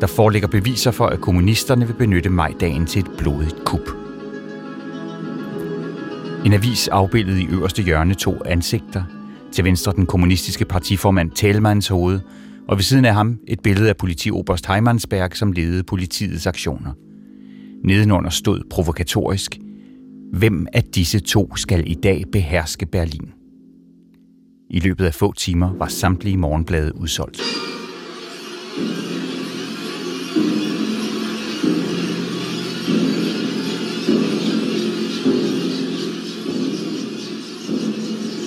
[0.00, 3.90] Der foreligger beviser for, at kommunisterne vil benytte majdagen til et blodigt kup.
[6.44, 9.02] En avis afbildede i øverste hjørne to ansigter.
[9.52, 12.20] Til venstre den kommunistiske partiformand Telmans hoved,
[12.68, 16.92] og ved siden af ham et billede af politioberst Heimansberg, som ledede politiets aktioner.
[17.84, 19.58] Nedenunder stod provokatorisk,
[20.32, 23.37] hvem af disse to skal i dag beherske Berlin?
[24.70, 27.40] I løbet af få timer var samtlige morgenblade udsolgt.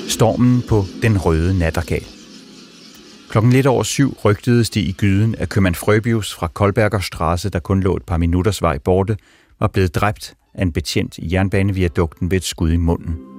[0.09, 2.05] Stormen på den røde nattergal.
[3.29, 7.59] Klokken lidt over syv rygtedes det i gyden, at købmand Frøbius fra Koldberger Strasse, der
[7.59, 9.17] kun lå et par minutters vej borte,
[9.59, 13.30] var blevet dræbt af en betjent i jernbaneviadukten ved et skud i munden.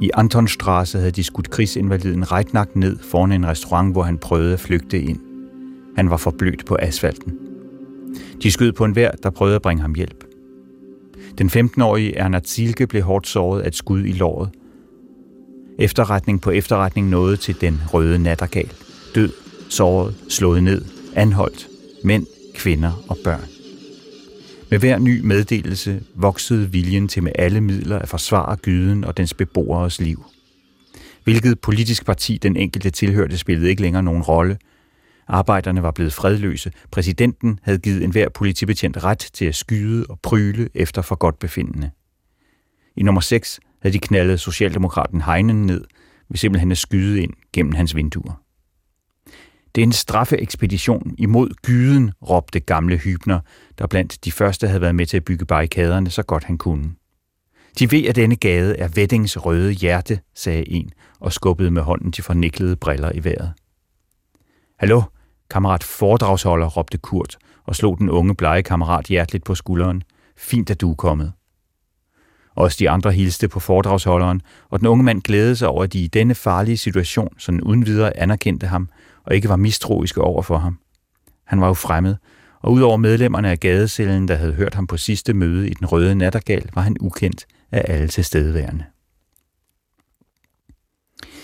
[0.00, 4.60] I Antonstrasse havde de skudt krigsinvaliden Reitnak ned foran en restaurant, hvor han prøvede at
[4.60, 5.20] flygte ind.
[5.96, 7.38] Han var forblødt på asfalten.
[8.42, 10.24] De skød på en vær, der prøvede at bringe ham hjælp.
[11.38, 14.50] Den 15-årige Erna Zilke blev hårdt såret af et skud i låret.
[15.78, 18.72] Efterretning på efterretning nåede til den røde nattergal.
[19.14, 19.32] Død,
[19.68, 20.84] såret, slået ned,
[21.14, 21.68] anholdt,
[22.04, 23.51] mænd, kvinder og børn.
[24.72, 29.34] Med hver ny meddelelse voksede viljen til med alle midler at forsvare gyden og dens
[29.34, 30.24] beboeres liv.
[31.24, 34.58] Hvilket politisk parti den enkelte tilhørte spillede ikke længere nogen rolle.
[35.28, 36.72] Arbejderne var blevet fredløse.
[36.90, 41.90] Præsidenten havde givet enhver politibetjent ret til at skyde og pryle efter for godt befindende.
[42.96, 45.84] I nummer 6 havde de knaldet Socialdemokraten Heinen ned
[46.28, 48.41] ved simpelthen at skyde ind gennem hans vinduer.
[49.74, 53.40] Det er en straffeekspedition imod gyden, råbte gamle Hybner,
[53.78, 56.94] der blandt de første havde været med til at bygge barrikaderne så godt han kunne.
[57.78, 62.10] De ved, at denne gade er Veddings røde hjerte, sagde en, og skubbede med hånden
[62.10, 63.52] de forniklede briller i vejret.
[64.78, 65.02] Hallo,
[65.50, 70.02] kammerat foredragsholder, råbte Kurt, og slog den unge blege kammerat hjerteligt på skulderen.
[70.36, 71.32] Fint, at du er kommet.
[72.54, 76.04] Også de andre hilste på foredragsholderen, og den unge mand glædede sig over, at de
[76.04, 78.88] i denne farlige situation sådan uden videre anerkendte ham
[79.24, 80.78] og ikke var mistroiske over for ham.
[81.44, 82.16] Han var jo fremmed,
[82.60, 86.14] og udover medlemmerne af gadecellen, der havde hørt ham på sidste møde i den røde
[86.14, 88.84] nattergal, var han ukendt af alle tilstedeværende.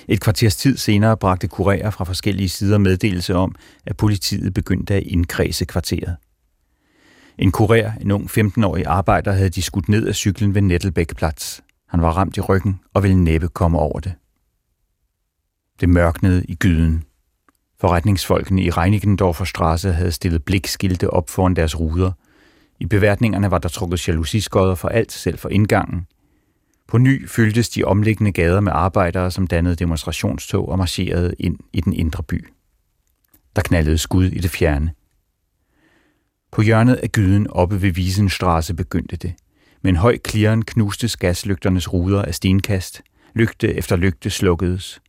[0.09, 3.55] Et kvarters tid senere bragte kurerer fra forskellige sider meddelelse om,
[3.87, 6.17] at politiet begyndte at indkredse kvarteret.
[7.39, 11.61] En kurer, en ung 15-årig arbejder, havde de skudt ned af cyklen ved Nettelbækplads.
[11.89, 14.15] Han var ramt i ryggen og ville næppe komme over det.
[15.81, 17.05] Det mørknede i gyden.
[17.81, 22.13] Forretningsfolkene i Reinigendorfer Straße havde stillet blikskilte op foran deres ruder.
[22.81, 26.07] I beværtningerne var der trukket jalousiskodder for alt, selv for indgangen.
[26.89, 31.81] På ny fyldtes de omliggende gader med arbejdere, som dannede demonstrationstog og marcherede ind i
[31.81, 32.49] den indre by.
[33.57, 34.93] Der knaldede skud i det fjerne.
[36.53, 39.35] På hjørnet af gyden oppe ved Wiesenstraße begyndte det.
[39.83, 43.03] Med en høj klirren knuste gaslygternes ruder af stenkast.
[43.35, 45.01] Lygte efter lygte slukkedes.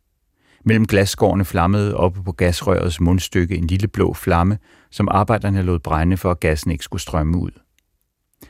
[0.66, 4.58] Mellem glasskårene flammede oppe på gasrørets mundstykke en lille blå flamme,
[4.92, 7.52] som arbejderne lod brænde for, at gassen ikke skulle strømme ud.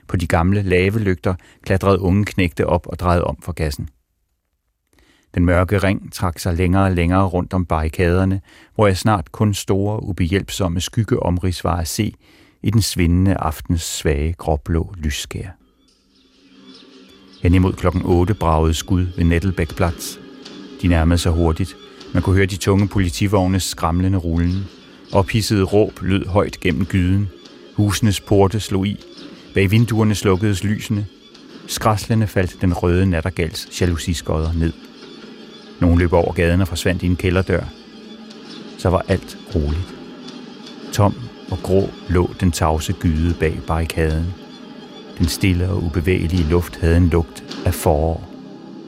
[0.07, 3.89] På de gamle lavelygter klatrede unge knægte op og drejede om for gassen.
[5.35, 8.41] Den mørke ring trak sig længere og længere rundt om barrikaderne,
[8.75, 12.13] hvor jeg snart kun store, ubehjælpsomme skyggeomrids var at se
[12.63, 15.49] i den svindende aftens svage gråblå lysskær.
[17.41, 20.19] Hen imod klokken 8 bragede skud ved Nettelbækplads.
[20.81, 21.75] De nærmede sig hurtigt.
[22.13, 24.67] Man kunne høre de tunge politivognes skramlende rullen.
[25.11, 27.29] Ophissede råb lød højt gennem gyden.
[27.75, 28.99] Husenes porte slog i.
[29.53, 31.05] Bag vinduerne slukkedes lysene.
[31.67, 34.73] Skræslende faldt den røde nattergals jalousiskåder ned.
[35.81, 37.63] Nogle løb over gaden og forsvandt i en kælderdør.
[38.77, 39.95] Så var alt roligt.
[40.93, 41.15] Tom
[41.51, 44.33] og grå lå den tavse gyde bag barrikaden.
[45.17, 48.29] Den stille og ubevægelige luft havde en lugt af forår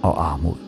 [0.02, 0.61] og armod.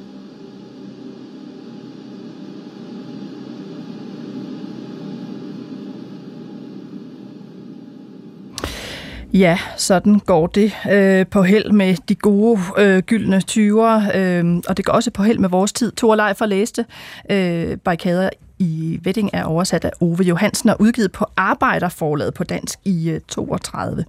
[9.33, 14.77] Ja, sådan går det øh, på held med de gode øh, gyldne 20'ere, øh, og
[14.77, 15.91] det går også på held med vores tid.
[15.97, 16.85] Thor Leif læste
[17.29, 18.29] øh, barrikader
[18.59, 23.21] i Wedding er oversat af Ove Johansen og udgivet på Arbejderforlaget på dansk i øh,
[23.27, 24.05] 32.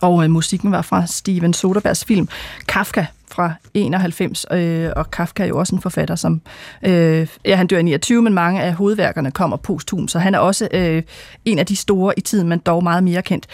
[0.00, 2.28] Og øh, musikken var fra Steven Soderbergs film
[2.68, 6.40] Kafka fra 91, øh, og Kafka er jo også en forfatter, som,
[6.82, 10.38] øh, ja, han dør i 29, men mange af hovedværkerne kommer posthum, så han er
[10.38, 11.02] også øh,
[11.44, 13.46] en af de store i tiden, men dog meget mere kendt.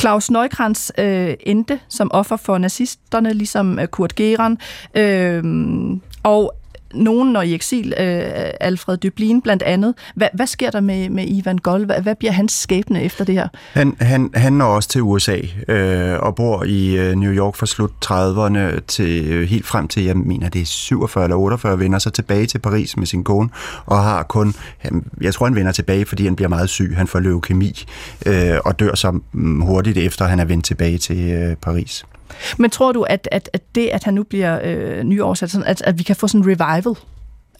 [0.00, 4.58] Claus Neukrantz øh, endte som offer for nazisterne, ligesom øh, Kurt Geran,
[4.94, 5.44] øh,
[6.22, 6.54] og
[6.94, 8.22] nogen når i eksil, øh,
[8.60, 9.94] Alfred Dublin blandt andet.
[10.14, 11.86] Hvad, hvad sker der med, med Ivan Gold?
[11.86, 13.48] Hvad, hvad bliver hans skæbne efter det her?
[13.72, 15.38] Han, han, han når også til USA
[15.68, 20.04] øh, og bor i øh, New York fra slut 30'erne til øh, helt frem til,
[20.04, 23.48] jeg mener det er 47 eller 48, vender sig tilbage til Paris med sin kone
[23.86, 26.92] og har kun, han, jeg tror han vender tilbage, fordi han bliver meget syg.
[26.96, 27.84] Han får leukemi
[28.26, 32.04] øh, og dør så mm, hurtigt efter, han er vendt tilbage til øh, Paris.
[32.58, 35.82] Men tror du, at, at, at det, at han nu bliver øh, nyoversat, sådan, at,
[35.82, 36.96] at vi kan få sådan en revival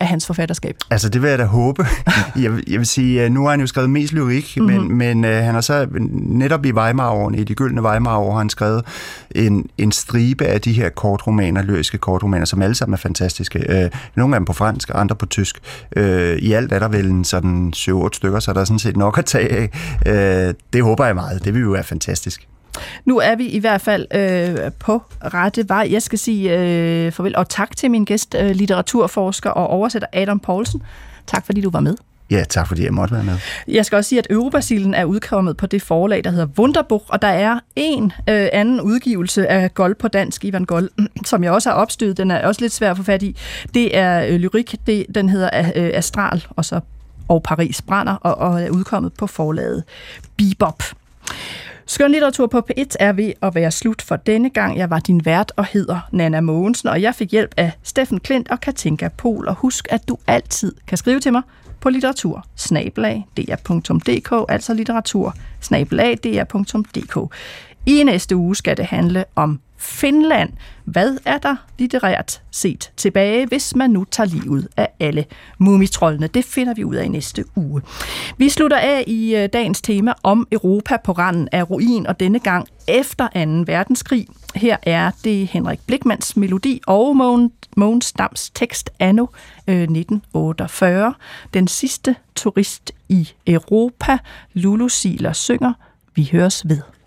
[0.01, 0.77] af hans forfatterskab?
[0.91, 1.87] Altså, det vil jeg da håbe.
[2.43, 4.81] jeg, vil, jeg vil sige, nu har han jo skrevet mest lyrik, mm-hmm.
[4.81, 8.51] men, men uh, han har så netop i Weimar-årene, i de gyldne Weimar-år, har han
[8.51, 8.85] skrevet
[9.31, 13.65] en, en stribe af de her kortromaner, lyriske kortromaner, som alle sammen er fantastiske.
[13.69, 15.61] Uh, nogle af dem på fransk, andre på tysk.
[15.97, 18.97] Uh, I alt er der vel en sådan 7-8 stykker, så der er sådan set
[18.97, 19.69] nok at tage af.
[20.07, 21.45] Uh, det håber jeg meget.
[21.45, 22.50] Det vil jo være fantastisk.
[23.05, 25.03] Nu er vi i hvert fald øh, på
[25.35, 25.89] rette vej.
[25.91, 30.41] Jeg skal sige øh, farvel og tak til min gæst, øh, litteraturforsker og oversætter Adam
[30.41, 30.83] Poulsen.
[31.27, 31.97] Tak fordi du var med.
[32.31, 33.39] Ja, tak fordi jeg måtte være med.
[33.69, 37.23] Jeg skal også sige, at Europasilen er udkommet på det forlag, der hedder Wunderbuch, og
[37.23, 40.91] der er en øh, anden udgivelse af Gold på dansk, Ivan Gold,
[41.31, 42.17] som jeg også har opstødet.
[42.17, 43.37] Den er også lidt svær at få fat i.
[43.75, 46.81] Det er øh, lyrik, det, den hedder øh, Astral, og så
[47.29, 49.85] og Paris brænder, og, og er udkommet på forlaget
[50.37, 50.83] Bebop.
[51.91, 54.79] Skønlitteratur på P1 er ved at være slut for denne gang.
[54.79, 58.51] Jeg var din vært og hedder Nana Mogensen, og jeg fik hjælp af Steffen Klint
[58.51, 59.49] og Katinka Pol.
[59.49, 61.43] Og husk, at du altid kan skrive til mig
[61.81, 62.47] på litteratur
[64.49, 65.35] altså litteratur
[67.87, 70.53] i næste uge skal det handle om Finland.
[70.85, 75.25] Hvad er der litterært set tilbage, hvis man nu tager livet af alle
[75.59, 76.27] mumitrollene?
[76.27, 77.83] Det finder vi ud af i næste uge.
[78.37, 82.39] Vi slutter af i øh, dagens tema om Europa på randen af ruin, og denne
[82.39, 83.29] gang efter
[83.67, 83.73] 2.
[83.73, 84.27] verdenskrig.
[84.55, 87.17] Her er det Henrik Blikmans melodi og
[87.77, 89.27] Mogens Dams tekst anno
[89.69, 91.15] øh, 1948.
[91.55, 94.19] Den sidste turist i Europa.
[94.53, 95.73] Lulu Siler synger.
[96.15, 97.00] Vi høres ved.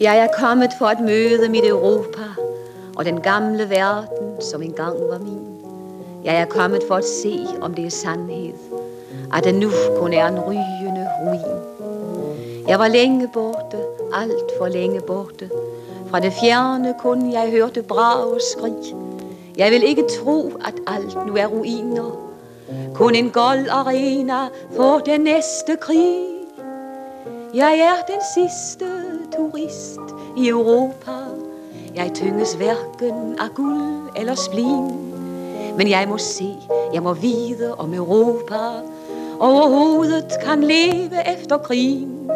[0.00, 2.22] Jeg er kommet for at møde mit Europa
[2.96, 5.40] og den gamle verden, som engang var min.
[6.24, 8.52] Jeg er kommet for at se, om det er sandhed,
[9.34, 11.60] at den nu kun er en rygende ruin.
[12.68, 13.76] Jeg var længe borte,
[14.14, 15.50] alt for længe borte.
[16.10, 18.96] Fra det fjerne kun jeg hørte brag skrig.
[19.56, 22.20] Jeg vil ikke tro, at alt nu er ruiner.
[22.94, 26.33] Kun en gold arena for den næste krig.
[27.54, 28.86] Jeg er den sidste
[29.36, 30.00] turist
[30.36, 31.10] i Europa.
[31.94, 35.14] Jeg tynges hverken af guld eller splin.
[35.76, 36.56] Men jeg må se,
[36.94, 38.58] jeg må vide om Europa.
[39.40, 42.30] Overhovedet kan leve efter krigen.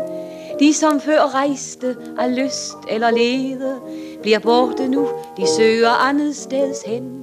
[0.61, 3.77] De som før rejste af lyst eller lede,
[4.23, 7.23] bliver borte nu, de søger andet steds hen.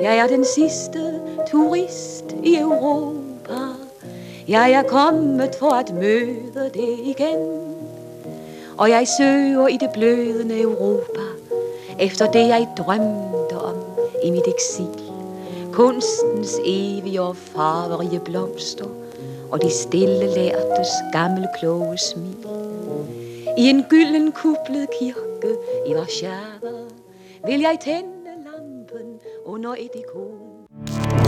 [0.00, 3.87] Jeg er den sidste turist i Europa.
[4.48, 7.38] Jeg er kommet for at møde det igen.
[8.78, 11.20] Og jeg søger i det blødende Europa,
[12.00, 13.74] efter det jeg drømte om
[14.24, 15.02] i mit eksil.
[15.72, 18.86] Kunstens evige og farverige blomster,
[19.50, 20.88] og de stille lærtes
[21.58, 22.46] kloge smil.
[23.58, 26.70] I en gylden kuplet kirke i Warszawa
[27.46, 31.27] vil jeg tænde lampen under et ikon.